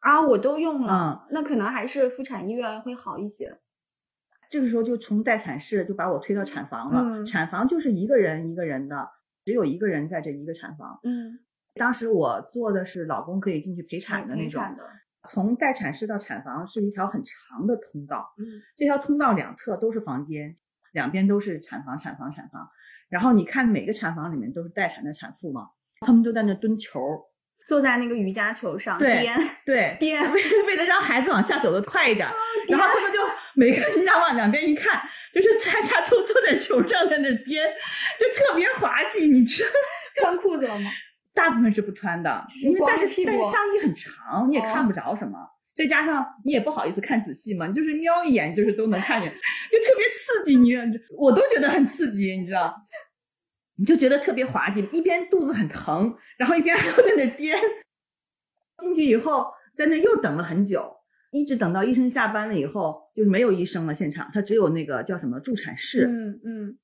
[0.00, 3.58] 啊，我都用了，嗯那可能还是妇产医院会好一些。
[4.50, 7.00] 这个时候就从待产室就把我推到产房了。
[7.02, 9.08] 嗯产房就是一个人一个人的，
[9.44, 10.98] 只有一个人在这一个产房。
[11.04, 11.38] 嗯，
[11.74, 14.62] 当时我做的是老公可以进去陪产的那种，
[15.28, 18.44] 从待产室到产房是一条很长的通道，嗯
[18.76, 20.56] 这条通道两侧都是房间，
[20.92, 22.68] 两边都是产房、产房、产房。
[23.08, 25.68] 然后你看每个产房里面都是待产的产妇嘛，
[26.06, 27.20] 他们就在那蹲球儿，
[27.68, 29.36] 坐在那个瑜伽球上颠
[29.66, 32.34] 对，颠，为为了让孩子往下走的快一点儿，
[32.68, 33.18] 然后他们就
[33.54, 35.00] 每个人家往两边一看，
[35.34, 37.66] 就是大家都坐在球上在那颠，
[38.18, 39.70] 就特别滑稽，你知道。
[40.22, 40.90] 穿裤子了吗？
[41.34, 45.38] 大部分是不穿的，因为但是但是上衣很长，你也看不着什么。
[45.72, 50.74] 再加上你也不好意思看仔细嘛，你就是瞄一眼就是都能看见，就特别刺激你，
[51.16, 52.74] 我都觉得很刺激，你知道？
[53.80, 57.58] 你就觉得特别滑稽，一边肚子很疼，然后一边还要在那颠。
[58.76, 60.94] 进去以后，在那又等了很久，
[61.30, 66.06] 一直等到医生下班了以后，就是没有医生了，现场他只有那个叫什么助产士。
[66.06, 66.78] 嗯嗯，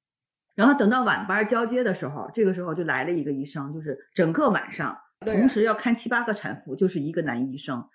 [0.54, 7.86] 然后等到晚班交接的时候，这个时候就来了一个医生，就是整个晚上同时要看七八个产妇，就是一个男医生。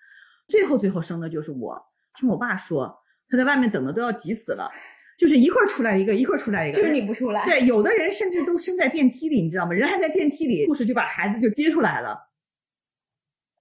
[0.46, 1.82] 最后最后生的就是我。
[2.14, 4.70] 听我爸说，他在外面等的都要急死了，
[5.18, 6.80] 就是一会儿出来一个，一会儿出来一个。
[6.80, 9.72] 就是你不出来，对，有的人甚至都生在电梯里，你知道吗？
[9.72, 12.18] 人还在电梯里，护士就把孩子就接出来了。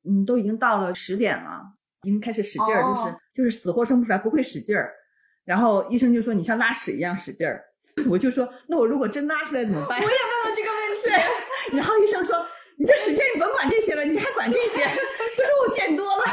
[0.08, 1.62] 嗯，都已经到了十点了，
[2.04, 4.92] 已经开始使劲儿，就是哦就是死活生不出来，不会使劲儿。
[5.46, 7.64] 然后医生就说你像拉屎一样使劲儿，
[8.10, 10.00] 我就说那我如果真拉出来怎么办？
[10.00, 11.04] 我也问了这个问题。
[11.04, 12.36] 对，然后医生说
[12.78, 14.82] 你这使劲儿，你甭管这些了，你还管这些？
[14.86, 16.24] 他说我见多了。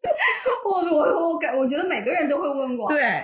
[0.64, 2.88] 我我我感，我觉得每个人都会问过。
[2.88, 3.22] 对，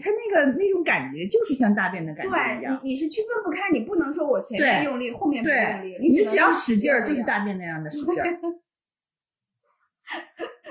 [0.00, 2.80] 他那个那种感觉就是像大便的感觉一对样。
[2.82, 8.36] 你你是区分不开，你不能说我前面用力，后面不用力，你只要只能用使劲儿，就是大便那样的使劲儿。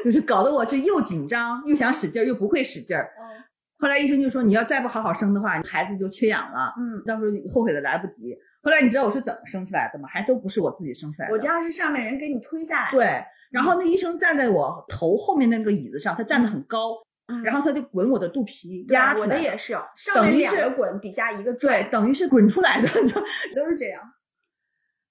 [0.04, 3.12] 就是搞得我是又紧张又想使劲儿，又不会使劲儿。
[3.20, 3.44] 嗯
[3.80, 8.34] 后来医生就说，你要再不好好生的话，孩子就缺氧了，嗯，到时候后悔的来不及。
[8.62, 10.08] 后来你知道我是怎么生出来的吗？
[10.10, 11.34] 还都不是我自己生出来的。
[11.34, 16.94] 我知道是上面人给你推下来。，对，然后那医生站在我头后面那个椅子上，他站得很高，
[17.34, 19.26] 嗯、然后他就滚我的肚皮对压出来。
[19.26, 22.88] 我的也是，上面两个滚，底下一个对，等于是滚出来的。
[23.02, 23.22] 你知道
[23.56, 24.02] 都是这样。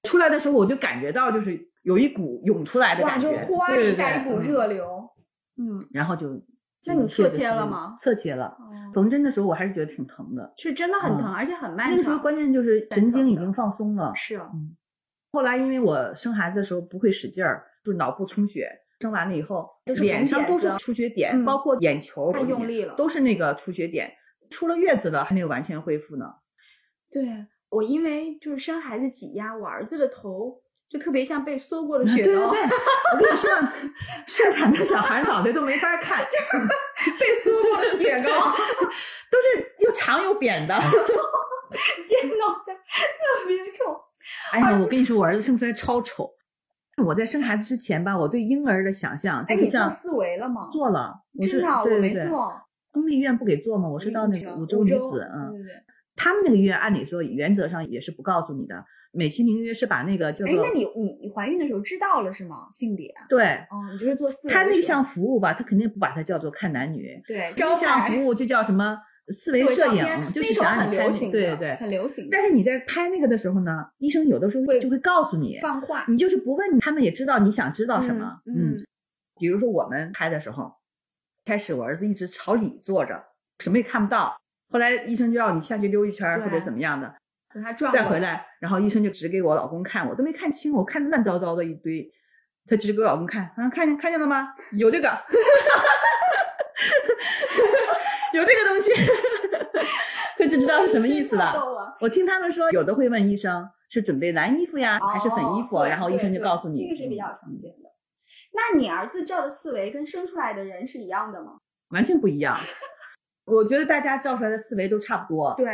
[0.04, 5.08] 出来的时候我就感觉到就是有一股涌出来的感觉，哗一下一股热流。
[5.58, 6.28] 嗯，然后就
[6.86, 8.46] 那你侧切了吗侧切了。
[8.46, 11.90] 哦，缝针的时候我还是觉得挺疼的，是真的很疼，嗯而且很漫长。
[11.90, 14.12] 那个时候关键就是神经已经放松了。
[14.16, 14.76] 是嗯，
[15.32, 18.68] 后来因为我生孩子的时候不会使劲儿，就脑部充血，
[19.02, 19.68] 生完了以后
[20.00, 24.10] 脸上都是出血点，嗯包括眼球太用力了都是那个出血点。
[24.48, 26.26] 出了月子了还没有完全恢复呢。
[27.10, 27.22] 对
[27.70, 30.60] 我因为就是生孩子挤压，我儿子的头
[30.90, 32.76] 就特别像被缩过的雪糕，对对对，
[33.14, 33.50] 我跟你说，
[34.26, 36.22] 生产的小孩脑袋都没法看，
[37.18, 38.50] 被缩过的雪糕，
[39.32, 40.78] 都是又长又扁的。
[42.04, 43.98] 尖脑袋特别丑。
[44.52, 46.30] 哎呀，我跟你说，我儿子生出来超丑。
[47.04, 50.68] 我在生孩子之前吧，我对婴儿的想象哎，就是做四维了吗？
[50.70, 52.52] 做了，我是真的啊，我没做。
[52.90, 53.88] 公立医院不给做吗？
[53.88, 55.72] 我是到那个五五洲女子，嗯，对对对。
[56.14, 62.68] 他们那个医院按理说原则上也是不告诉你的，美其名曰是把那个叫哎，做那你你你怀孕的时候知道了是吗？
[62.70, 63.10] 性别？
[63.30, 64.46] 对哦，你就是做四。
[64.46, 71.76] 他那项服务吧，他肯定不把它叫做看男女，对这项服务就叫什么四维摄影，就是想让很你拍流行的，对对对。
[71.76, 72.30] 很流行的。
[72.32, 78.40] 但是你在拍那个的时候呢，医生有的时候会就会告诉你，放话，你就是不问，他们也知道你想知道什么。
[78.46, 78.86] 嗯嗯
[79.40, 80.72] 比如说我们拍的时候，
[81.44, 83.22] 开始我儿子一直朝里坐着，
[83.58, 84.36] 什么也看不到。
[84.70, 87.12] 后来医生就要你下去溜一圈儿或者怎么样的，
[87.52, 88.20] 等他转再回。
[88.20, 92.08] 来，然后医生就指给我老公看，我都没看清，我看乱糟糟的一堆，
[92.66, 94.48] 他指给我老公看，啊，看见看见了吗？
[94.76, 95.08] 有这个，
[98.32, 98.90] 有这个东西，
[100.38, 101.54] 他就知道是什么意思了。
[102.00, 106.82] 我听他们说，有的会问医生是准备蓝衣服呀，还是粉衣服，然后医生就告诉你。
[106.84, 107.90] 这个是比较嗯常见的。
[108.54, 111.58] 那你儿子照的四维跟生出来的人是一样的吗？
[111.90, 112.58] 完全不一样。
[113.44, 115.66] 我觉得大家照出来的四维都差不多，对，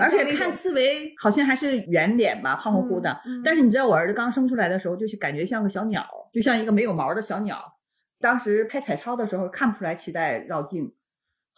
[0.00, 3.10] 而且看四维好像还是圆脸吧，胖乎乎的。
[3.24, 7.58] 嗯嗯但是你知道我儿子刚生出来的时候，就是感觉像个小鸟，就像一个没有毛的小鸟。
[8.20, 10.92] 当时拍彩超的时候看不出来脐带绕颈，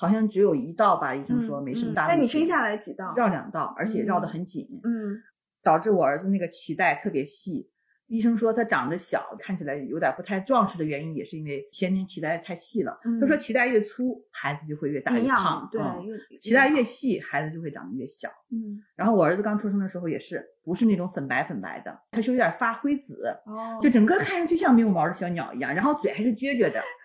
[0.00, 2.16] 好像只有一道吧，医生说没什么大问题。
[2.16, 3.12] 那你生下来几道？
[3.14, 5.20] 绕两道，而且绕得很紧，嗯，
[5.62, 7.68] 导致我儿子那个脐带特别细。
[8.06, 12.98] 医生说他长得小，看起来有点不太壮实的原因，也是因为先天脐带太细了。
[13.04, 16.02] 嗯他说脐带越粗，孩子就会越大越胖，对，嗯
[16.40, 18.28] 脐带越细，孩子就会长得越小。
[18.50, 26.82] 嗯然后我儿子刚出生的时候也是，不是那种粉白粉白的，他是有点发灰紫，哦，就整个看上去像没有毛的小鸟一样，然后嘴还是撅撅的，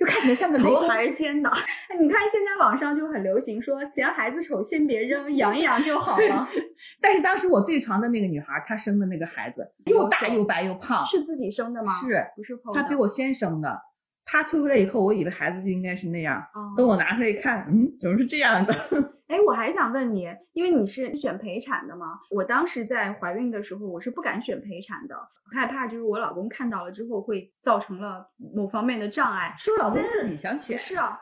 [0.00, 0.88] 就看起来像个雷头公。
[0.88, 1.50] 还是尖的。
[1.88, 6.48] 哎你看现在网上就很流行说嫌孩子丑先别扔，养一养就好了。
[7.02, 11.92] 但是当时我对床的那个女孩，她生的那个孩子又大又白又胖，是自己生的吗？
[12.00, 12.82] 是不是剖的？
[12.82, 13.89] 她比我先生的。
[14.30, 18.72] 她退回来以后，我以为孩子就应该是那样，哦等我拿出来一看，嗯，怎么是这样的？
[19.26, 25.16] 哎，我还想问你，因为你是选陪产的嘛，我当时在怀孕的时候，我是不敢选陪产的，
[25.52, 29.52] 害怕就是我老公看到了之后会造成了某方面的障碍。
[29.58, 31.18] 是我老公自己想选，是啊，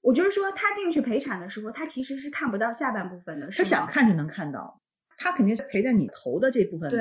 [0.00, 4.80] 我就是说他进去陪产的时候，他其实是看不到下半部分的，是他想看就能看到，
[5.18, 6.90] 他肯定是陪在你头的这部分。
[6.90, 7.00] 对，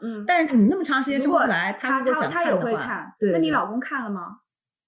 [0.00, 4.38] 嗯，但是你那么长时间生不来，他他他也会看，对，对那你老公看了吗？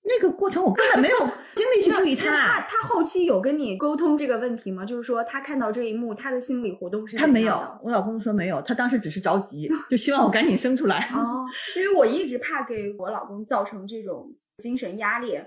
[0.07, 1.17] 那个过程我根本没有
[1.57, 4.85] 精力去注意他他，他后期有跟你沟通这个问题吗？
[4.85, 7.61] 就是说他看到这一幕，他的心理活动是他没有。
[7.83, 11.11] 我老公说没有，他当时只是着急，就希望我赶紧生出来。
[11.15, 11.45] 哦，
[11.77, 15.39] 因为我一直怕给我老公造成这种精神压力，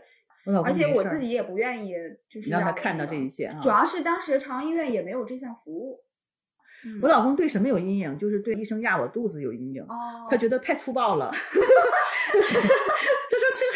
[0.66, 1.94] 而且我自己也不愿意，
[2.30, 3.60] 就是让他看到这一切啊。
[3.62, 6.00] 主要是当时朝阳医院也没有这项服务。
[6.86, 8.18] 嗯我老公对什么有阴影？
[8.20, 9.82] 就是对医生压我肚子有阴影。
[9.84, 11.32] 哦，他觉得太粗暴了，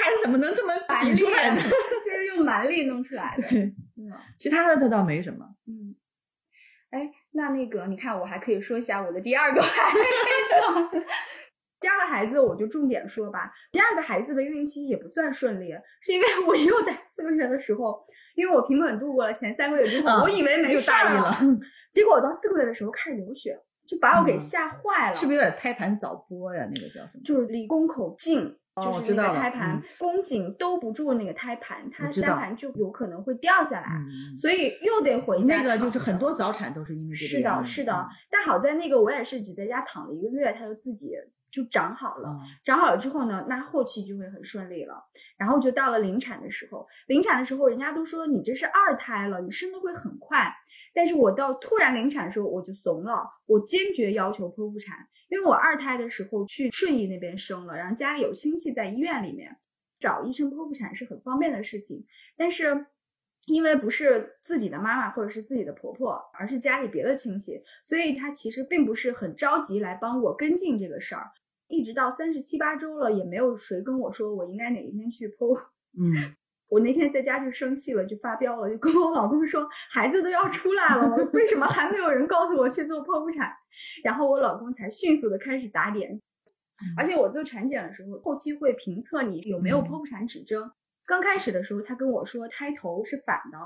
[0.01, 1.61] 孩子怎么能这么挤出来呢？
[1.61, 3.47] 就是用蛮力弄出来的。
[3.49, 3.63] 对，
[3.97, 5.45] 嗯其他的他倒没什么。
[5.67, 5.95] 嗯，
[6.89, 11.05] 哎，那那个你看，我还可以说一下我的第二个孩子。
[11.81, 21.59] 第二个孩子我就重点说吧，第二个孩子的孕期也不算顺利，是因为我又在四个月的时候，因为我平稳度过了前三个月之后，嗯我以为没又事儿了大意了，
[21.91, 25.15] 结果我到四个月的时候开始流血，就把我给嗯吓坏了。
[25.15, 26.69] 是不是有点胎盘早剥呀？
[26.71, 27.21] 那个叫什么？
[27.25, 36.31] 就是离宫口近，哦就是那个胎盘嗯，宫颈兜不住那个胎盘，它胎盘就有可能会掉下来，嗯，所以又得回家那个就是很多。
[36.33, 38.07] 早产都是因为这个是的，是的嗯。
[38.29, 41.11] 但好在那个我也是只在家躺了一个月，它就自己
[41.51, 42.29] 就长好了。
[42.29, 45.03] 嗯长好了之后呢，那后期就会很顺利了。
[45.37, 50.53] 然后就到了临产的时候，临产的时候，人家都说你这是二胎了，你生的会很快。
[50.93, 59.57] 但是我到突然临产的时候，我就怂了，我坚决要求剖腹产，因为我二胎的时候去顺义那边生了，然后家里有亲戚在医院里面，
[59.99, 62.05] 找医生剖腹产是很方便的事情。
[62.37, 62.85] 但是
[63.47, 71.31] 因为不是自己的妈妈或者是自己的婆婆，而是家里别的亲戚，所以他其实并不是很着急来帮我跟进这个事儿。
[71.71, 75.57] 一直到三十七八周了，也没有谁跟我说我应该哪一天去剖。
[75.97, 76.35] 嗯，
[76.69, 83.51] 我那天在家就生气了，就发飙了，就跟我老公说，孩子都要出来了，为什么还没有人告诉我去做剖腹产？
[84.03, 86.21] 然后我老公才迅速的开始打点。
[86.97, 90.71] 而且我做产检的时候，后期会评测你有没有剖腹产指征。
[91.05, 93.57] 刚开始的时候，他跟我说胎头是反的，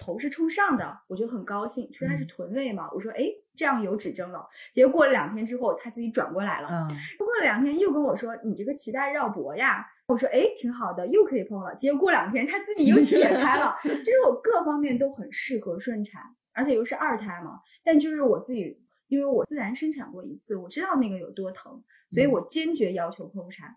[0.00, 2.88] 头是冲上的，我就很高兴，说他是臀位嘛。
[2.92, 3.24] 我说，哎，
[3.56, 4.48] 这样有指征了。
[4.72, 6.68] 结果过了两天之后，他自己转过来了。
[6.70, 6.88] 嗯，
[7.18, 9.86] 过了两天又跟我说，你这个脐带绕脖呀。
[10.06, 11.74] 我说，哎，挺好的，又可以剖了。
[11.76, 17.60] 结果过两天他自己又解开了， 就是我各方面都很适合顺产，而且又是二胎嘛。
[17.82, 23.74] 但就是我自己，因为我自然生产过一次，我知道那个有多疼，所以我坚决要求剖腹产。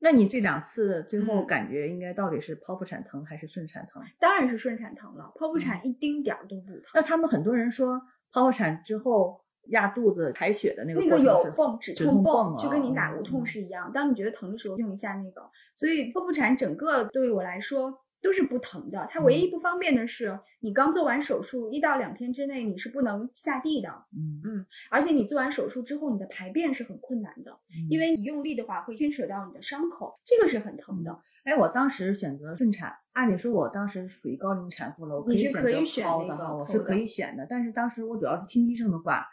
[0.00, 4.02] 那你这两次最后嗯感觉应该到底是剖腹产疼还是顺产疼？
[4.18, 6.82] 当然是顺产疼了，剖腹产一丁点儿都不疼。
[6.94, 8.00] 那他们很多人说
[8.32, 13.90] 剖腹产之后压肚子排血的那个那个有泵，止止痛泵，就跟你打无嗯痛是一样。
[13.92, 15.42] 当你觉得疼的时候，用一下那个。
[15.76, 19.06] 所以剖腹产整个对于我来说都是不疼的。
[19.10, 31.18] 它唯一嗯不方便的是，你刚做完手术一到两天之内你是不能下地的，嗯而且你做完手术之后，你的排便是很困难的，因为为你用力的话会牵扯到你的伤口，这个是很疼的。
[31.44, 37.46] 哎，我当时选择顺产，按理说我当时属于高龄产妇了，我可你以选择是可以选剖的哈，我是可以选的。
[37.48, 39.26] 但是当时我主要是听医生的话，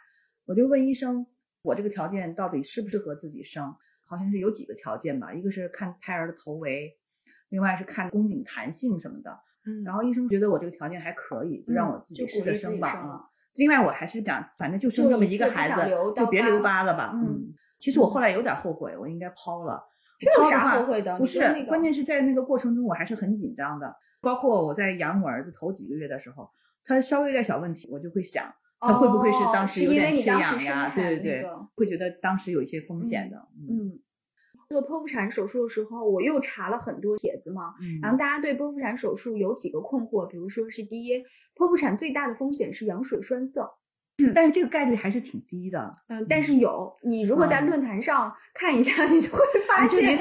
[0.46, 1.26] 我就问医生，
[1.62, 3.74] 我这个条件到底适不适合自己生？
[4.06, 6.96] 好像是有几个条件吧，一个是看胎儿的头围，
[7.50, 9.30] 另外是看宫颈弹性什么的。
[9.66, 13.20] 嗯然后医生觉得我这个条件还可以，就让我自己试着生吧啊。
[13.52, 17.10] 另外我还是想，反正就生就这么一个孩子，就别留疤疤了吧。
[17.12, 19.84] 嗯嗯，其实我后来有点后悔，我应该剖了。
[20.18, 23.94] 这有啥后悔的不是那，个关键是在那个过程中我还是很紧张的。
[24.20, 26.50] 包括我在养我儿子头几个月的时候，
[26.84, 30.92] 他稍微有点小问题，我就会想，他会不会是当时有点缺氧呀？
[30.92, 33.36] 对对对，会觉得当时有一些风险的。
[33.56, 33.98] 嗯嗯，
[34.68, 41.22] 做剖腹产手术的时候，我又查了很多帖子嘛，嗯然后大家对剖腹产手术有几个困惑，比如说是第一，
[41.54, 43.62] 剖腹产最大的风险是羊水栓塞，
[44.34, 45.94] 但是这个概率还是挺低的。
[46.08, 50.18] 嗯，但是有，你如果在嗯论坛上看一下， 你就会发哎，就现，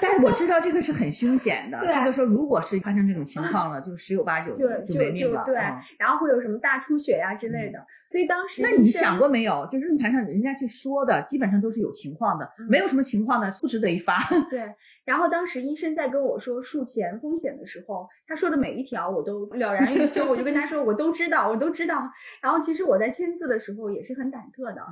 [0.00, 1.78] 但是我知道这个是很凶险的。
[1.92, 5.42] 这个说如果是发生这种情况了，就十有八九就就没命了。
[5.44, 9.66] 对嗯然后会有什么大出血呀、之类的，所以当时那你想过没有？
[9.70, 14.18] 就是论坛上人家去说的，基本上都是有情况的，嗯没有什么情况的不值得一发。
[14.50, 14.72] 对，
[15.04, 22.02] 然后当时医生在跟我说术前风险的时候，他说的每一条我都了然于胸，我就跟他说我都知道，我都知道。
[22.42, 24.82] 然后其实我在签字的时候也是很忐忑的。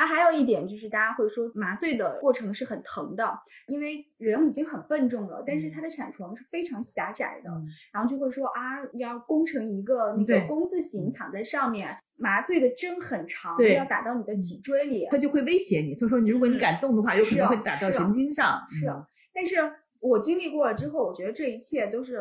[0.00, 15.06] 嗯啊，还有一点就是大家会说麻醉的过程是很疼的，因为人已经很笨重了，但是嗯他的产床是非常狭窄的，嗯然后就会说啊，要弓成一个那个弓字形嗯躺在上面，麻醉的针很长，要打到你的脊椎里。
[15.10, 18.66] 他就会威胁你，他说你如果你敢动的话，有可能会打到是啊神经上。
[18.70, 19.56] 是嗯但是
[20.00, 22.18] 我经历过了之后，我觉得这一切都是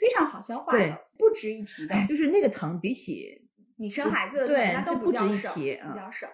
[0.00, 1.94] 非常好消化的，不值一提的。
[1.94, 3.42] 哎，就是那个疼比起
[3.76, 6.32] 你生孩子的对疼那都不值一提嗯不叫事儿。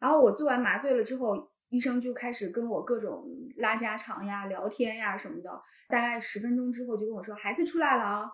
[0.00, 3.24] 然后我做完麻醉了之后，医生就开始跟我各种
[3.56, 5.50] 拉家常呀、聊天呀什么的。
[5.88, 8.24] 大概十分钟之后就跟我说孩子出来了啊，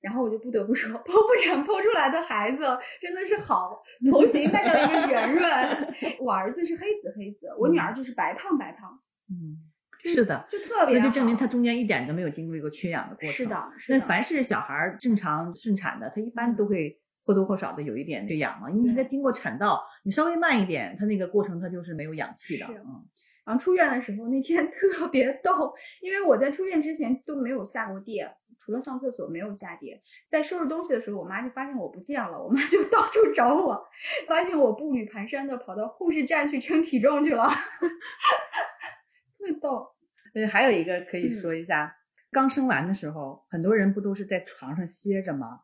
[0.00, 2.62] 然后我就不得不说， 剖腹产剖出来的孩子
[3.00, 5.44] 真的是好，头型带着一个圆润。
[6.20, 8.98] 我儿子是黑子黑子，我女儿就是白胖白胖，
[9.30, 9.56] 嗯，
[10.02, 13.32] 是的，就特别那就证明好他中间一点都没有经过一个缺氧的过程。
[13.32, 13.98] 是的，是的。
[13.98, 22.66] 那凡是小孩儿正常顺产的，他一般都会或多或少的有一点缺氧嘛，因为他对经过产道，你稍微慢一点，它那个过程它就是没有氧气的。
[22.66, 23.04] 嗯，
[23.44, 28.22] 然后出院的时候那天 特别逗，因为我在出院之前都没有下过地，
[28.58, 29.98] 除了上厕所没有下地。
[30.28, 33.86] 在收拾东西的时候，我妈就发现我不见了，我妈就 到处找我，
[34.28, 37.48] 发现我步履蹒跚的跑到护士站去称体重去了，
[39.38, 39.88] 特逗。
[40.34, 41.94] 呃，还有一个可以嗯说一下，
[42.32, 45.60] 刚生完的时候，很多人不都是在床上歇着吗？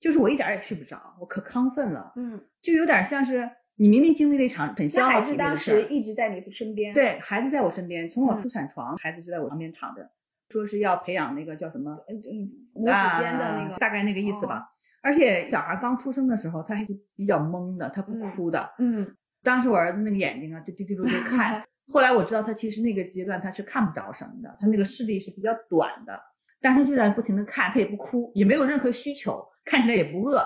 [0.00, 10.10] 就是我一点儿也睡不着，我可亢奋了，嗯，就有点像是你明明经历了一场很消那孩子耗体力当时一直在你身边，，对，孩子在我身边，从我嗯出产床，孩子就在我旁边躺着，
[10.48, 14.66] 说是要培养那个叫什么嗯嗯，母子间的那个，啊大概那个意思哦吧。
[15.02, 18.70] 而且小孩刚出生的时候，他还是比较懵的，他不嗯哭的。
[18.78, 19.06] 嗯，
[19.42, 26.20] 当时我儿子那个眼睛啊，就滴滴溜溜看， 后来我知道他其实那个阶段他是看不着什么的，他那个视力是比较短的，
[26.60, 30.44] 但是他就在不停的看，他也不哭，也没有任何需求，看起来也不饿。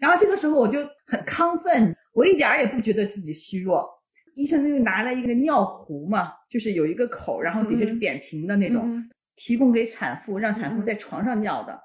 [0.00, 3.88] 然后这个时候我就很亢奋，我一点儿也不觉得自己虚弱。
[4.34, 11.78] 医生就拿了一个尿壶嘛，就是有一个口，然后底下是扁平的那种，提供给产妇，让产妇在床上尿的。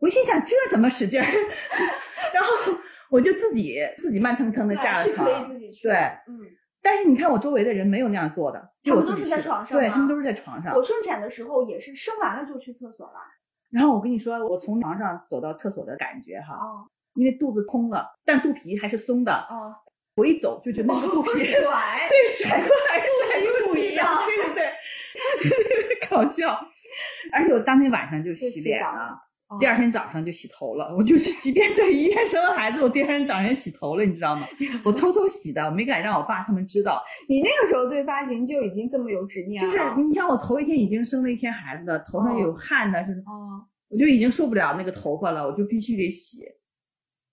[0.00, 1.24] 我心想这怎么使劲儿？
[2.34, 2.74] 然后
[3.10, 5.26] 我就自己自己慢腾腾的下了床。
[5.26, 5.86] 可以自己去。
[5.86, 5.94] 对，
[6.26, 6.40] 嗯。
[6.82, 9.30] 但是你看我周围的人没有那样做的，就我自己去。
[9.30, 10.74] 他们都是在床上对他们都是在床上。
[10.74, 13.14] 我顺产的时候也是生完了就去厕所了。
[13.72, 19.32] 然后我跟你说，我从床上走到厕所的感觉哈，哦，因为肚子空了，但肚皮还是松的。
[19.32, 19.74] 哦。
[20.14, 24.68] 我一走就觉得那个肚皮甩，对，甩过来甩不一样，对对
[25.48, 26.52] 对， 搞笑。
[27.32, 29.18] 而且我当天晚上就洗脸了。
[29.58, 34.46] 第二天早上就洗头了， 我就是即便在医院生了孩子，我第二天早上洗头了，你知道吗？
[34.84, 37.02] 我偷偷洗的，没敢让我爸他们知道。
[37.28, 39.70] 你那个时候对发型就已经这么有执念了？
[39.70, 46.40] 就是你像我头一天已经生了一天孩子了，头上有汗的，是哦，我就已经受不了那个头发了，我就必须得洗。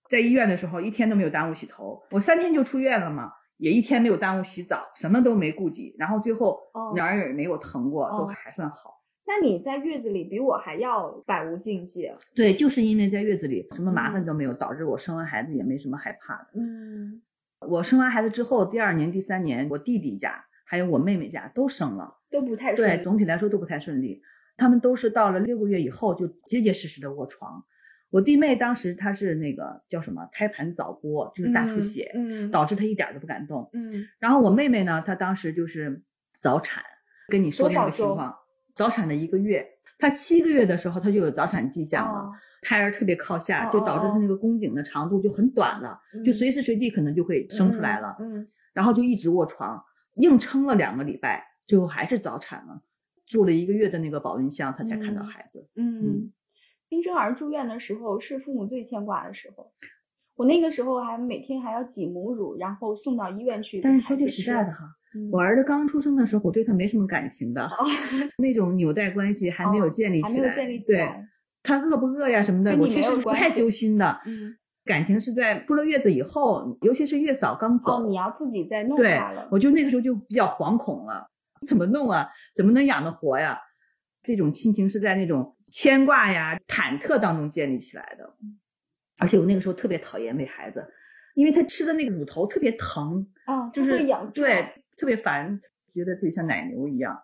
[0.08, 6.58] 在医院的时候一天都没有耽误洗头，我三天就出院了嘛，也一天没有耽误洗澡，什么都没顾及，然后最后
[6.96, 8.99] 哪儿也没有疼过，都还算好。
[9.32, 12.10] 那你在月子里比我还要百无禁忌。
[12.34, 16.48] 对，就是因为在月子里什么麻烦都没有，导致我生完孩子也没什么害怕的。
[16.54, 17.22] 嗯，
[17.68, 22.96] 我生完孩子之后，第二年、第三年，我弟弟家还有我妹妹家都生了，都不太顺利。
[22.96, 24.20] 对，总体来说都不太顺利。
[24.56, 27.64] 他们都是到了六个月以后就结结实实的卧床。
[28.10, 33.70] 我弟妹当时她是那个叫什么胎盘早剥，就是大出血，嗯，导致她一点都不敢动。
[33.74, 36.02] 嗯，然后我妹妹呢，她当时就是
[36.40, 36.82] 早产，
[37.28, 38.34] 跟你说那个情况。
[38.74, 39.66] 早产的一个月，
[39.98, 42.30] 她七个月的时候，她就有早产迹象了，
[42.62, 48.16] 胎儿特别靠下，就导致她那个宫颈的长度就很短了，就随时随地可能就会生出来了。
[48.20, 49.82] 嗯，然后就一直卧床，
[50.16, 52.82] 硬撑了两个礼拜，最后还是早产了，
[53.26, 55.68] 住了一个月的那个保温箱，她才看到孩子。
[55.76, 56.32] 嗯，
[56.88, 59.72] 新生儿住院的时候是父母最牵挂的时候，
[60.36, 63.80] 我那个时候还每天还要挤母乳，然后送到医院去。
[63.80, 64.96] 但是说句实在的哈。
[65.30, 67.68] 我儿子刚出生的时候，我对他没什么感情的，
[68.38, 70.28] 那种纽带关系还没有建立起来。
[70.28, 71.06] 还没有建立起来。
[71.06, 71.26] 对，
[71.62, 74.20] 他饿不饿呀什么的，我其实不太揪心的。
[74.26, 79.48] 嗯，感情是在出了月子以后，尤其是月嫂刚走，你要自己再弄他了。
[79.50, 81.28] 我就那个时候就比较惶恐了，
[81.66, 82.28] 怎么弄啊？
[82.54, 83.58] 怎么能养得活呀？
[84.22, 88.36] 这种亲情是在那种牵挂呀、忐忑当中建立起来的。
[89.18, 90.86] 而且我那个时候特别讨厌喂孩子，
[91.34, 94.66] 因为他吃的那个乳头特别疼啊，就是痒对。
[95.00, 95.58] 特别烦，
[95.94, 97.18] 觉得自己像奶牛一样。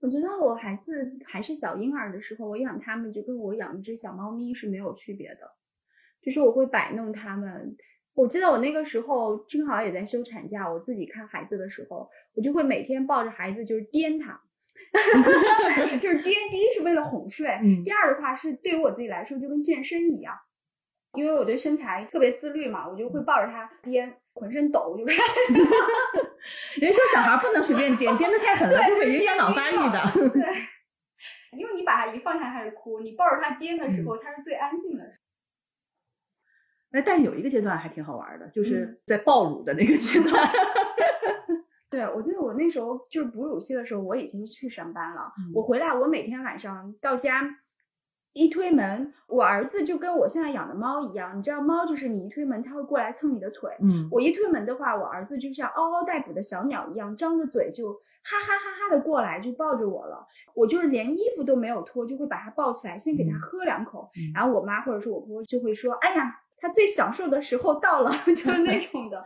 [0.00, 5.50] 我觉得我孩子还是小婴儿的时候，我养他们就跟我养一只小猫咪是没有区别的，
[6.20, 7.74] 就是我会摆弄他们。
[8.12, 14.38] 我记得我那个时候正好也在休产假，我自己看孩子的时候，我就会每天抱着孩子就是颠他，
[16.02, 16.50] 就是颠。
[16.50, 17.48] 第一是为了哄睡，
[17.82, 20.36] 第二的话是对于我自己来说就跟健身一样，
[21.14, 24.14] 因为我对身材特别自律嘛，我就会抱着他颠。
[24.36, 25.14] 浑身抖，就是。
[26.82, 30.28] 人说小孩不能随便颠，颠的太狠了，就会影响脑发育的。
[30.30, 30.42] 对，
[31.56, 35.04] 因为你把他一放下，他就哭；你抱着他颠的时候，他是最安静的。
[36.90, 40.50] 哎，但有一个阶段还挺好玩的，就是在抱乳的那个阶段。
[41.88, 45.32] 对，我记得我那时候就是哺乳期的时候，我已经去上班了。
[45.54, 47.40] 我回来，我每天晚上到家。
[48.34, 53.70] 一推门，我儿子就跟我现在养的猫一样，你知道猫就是你一推门，它会过来蹭你的腿。
[53.80, 60.26] 嗯，我一推门的话，我儿子就像嗷嗷待哺的小鸟一样，张着嘴就哈哈哈哈的过来，就抱着我了。
[60.54, 64.10] 我就是连衣服都没有脱，就会把它抱起来，先给它喝两口。
[64.34, 69.24] 然后我妈或者说我婆婆就会说：“哎呀，他最享受的时候到了。”就是那 种的。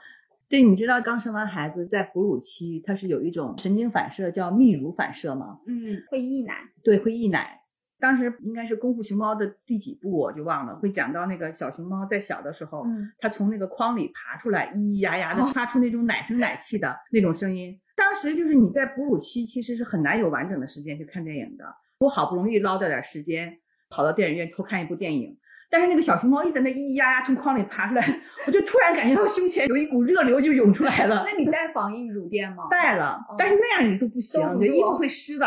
[0.50, 5.60] 对，你知道刚生完孩子在哺乳期，它是有一种神经反射叫泌乳反射吗？
[5.66, 6.54] 嗯，会溢奶。
[6.82, 7.60] 对，会溢奶。
[8.00, 10.76] 当时应该是《功夫熊猫》的第几部，我就忘了。
[10.76, 17.76] 会讲到那个小熊猫在小的时候，嗯，它从那个筐里爬出来，咿咿呀呀的发出那种奶声奶气的那种声音。
[17.96, 21.64] 当时就是你在哺乳期，其实是很难有完整的时间去看电影的。
[21.98, 23.52] 我好不容易捞到点时间，
[23.90, 25.36] 跑到电影院偷看一部电影，
[25.68, 31.24] 但是那个小熊猫一在那咿咿呀呀从筐里爬出来，我就突然感觉到胸前有一股热流就涌出来了。
[31.28, 32.68] 那你带防溢乳垫吗？
[32.70, 35.46] 带了，但是那样你都不行，你的衣服会湿的。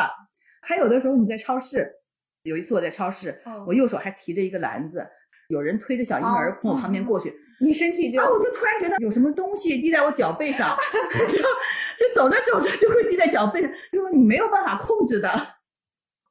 [0.62, 1.90] 还有的时候你在超市。
[2.44, 5.06] 有一次我在超市，我右手还提着一个篮子，
[5.50, 10.76] 有人推着小婴儿从我旁边过去，你身体就啊，我就突然觉得有什么东西滴在我脚背上，
[11.32, 15.30] 就就走着走着就会滴在脚背上，就说你没有办法控制的。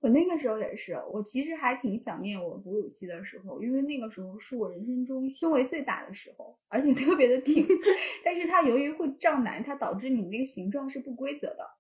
[0.01, 7.67] 我那个时候也是，我其实还挺想念我哺乳期的时候，因为那个时候是我人生中胸围最大的时候，而且特别的挺，
[8.25, 11.80] 但是它由于会胀奶，它导致你那个形状是不规则的。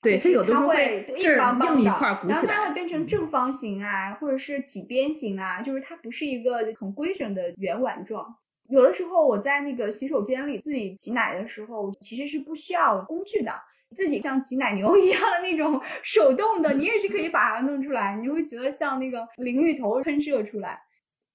[0.00, 8.36] 对，它有的时候会硬一块鼓起来，然后它会变成正方形啊，或者是几边形啊，就是它不是一个很规整的圆碗状。
[8.68, 13.50] 有的时候我在那个洗手间里自己挤奶的时候，其实是不需要工具的，
[13.96, 20.80] 自己像挤奶牛 一样的那种手动的，你也是可以把它弄出来，你会觉得像那个淋浴头喷射出来。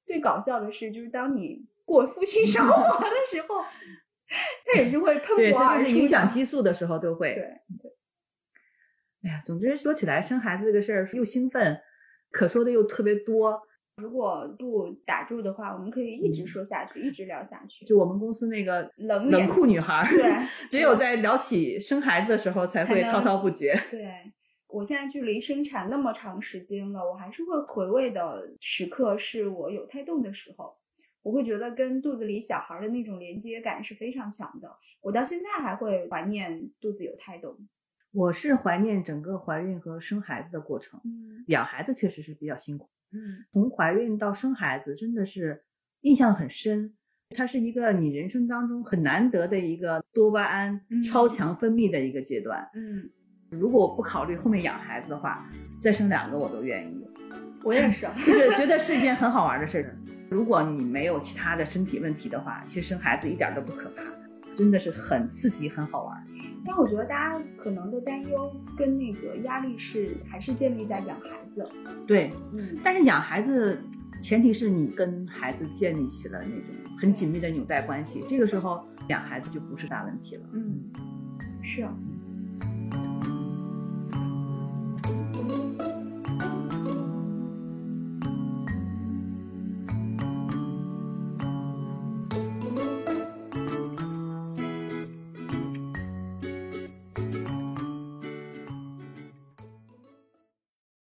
[0.05, 3.61] 最搞笑的是，就是当你过夫妻生活的时候，
[4.71, 7.33] 它也是会喷薄而出，影响激素的时候都会。
[7.33, 7.43] 对
[7.81, 7.92] 对。
[9.23, 11.79] 哎呀，总之说起来，生孩子这个事儿又兴奋，
[12.31, 13.61] 可说的又特别多。
[13.97, 17.85] 如果不打住的话，我们可以一直说下去，一直聊下去。
[17.85, 20.33] 就我们公司那个冷冷酷女孩，对，
[20.71, 23.79] 只有在聊起生孩子的时候才会滔滔不绝。
[23.91, 24.09] 对，
[24.67, 30.75] 我现在距离生产那么长时间了，我还是会回味的时刻是我有胎动的时候，
[31.21, 34.69] 我会觉得跟肚子里小孩的那种连接感是非常强的。
[35.01, 37.55] 我到现在还会怀念肚子有胎动。
[38.13, 42.87] 我是怀念整个怀孕和生孩子的过程，嗯，养孩子确实是比较辛苦。
[43.11, 45.63] 嗯，从怀孕到生孩子，真的是
[46.01, 46.93] 印象很深。
[47.35, 52.69] 它是一个你人生当中很难得的一个多巴胺超强分泌的一个阶段。
[52.75, 53.09] 嗯，
[53.49, 55.49] 如果我不考虑后面养孩子的话，
[55.81, 57.07] 再生两个我都愿意。
[57.63, 59.97] 我也是， 就是觉得是一件很好玩的事儿。
[60.29, 64.03] 如果你没有其他的身体问题的话，其实生孩子一点都不可怕，
[64.55, 66.23] 真的是很刺激、很好玩。
[66.65, 71.67] 但我觉得大家可能的担忧跟那个压力是还是建立在养孩子。
[72.07, 73.77] 对，嗯，但是养孩子
[74.21, 80.43] 前提是你跟孩子建立起了那种很紧密的纽带关系，这个时候养孩子就不是大问题了。
[80.53, 80.79] 嗯，
[81.61, 81.93] 是啊。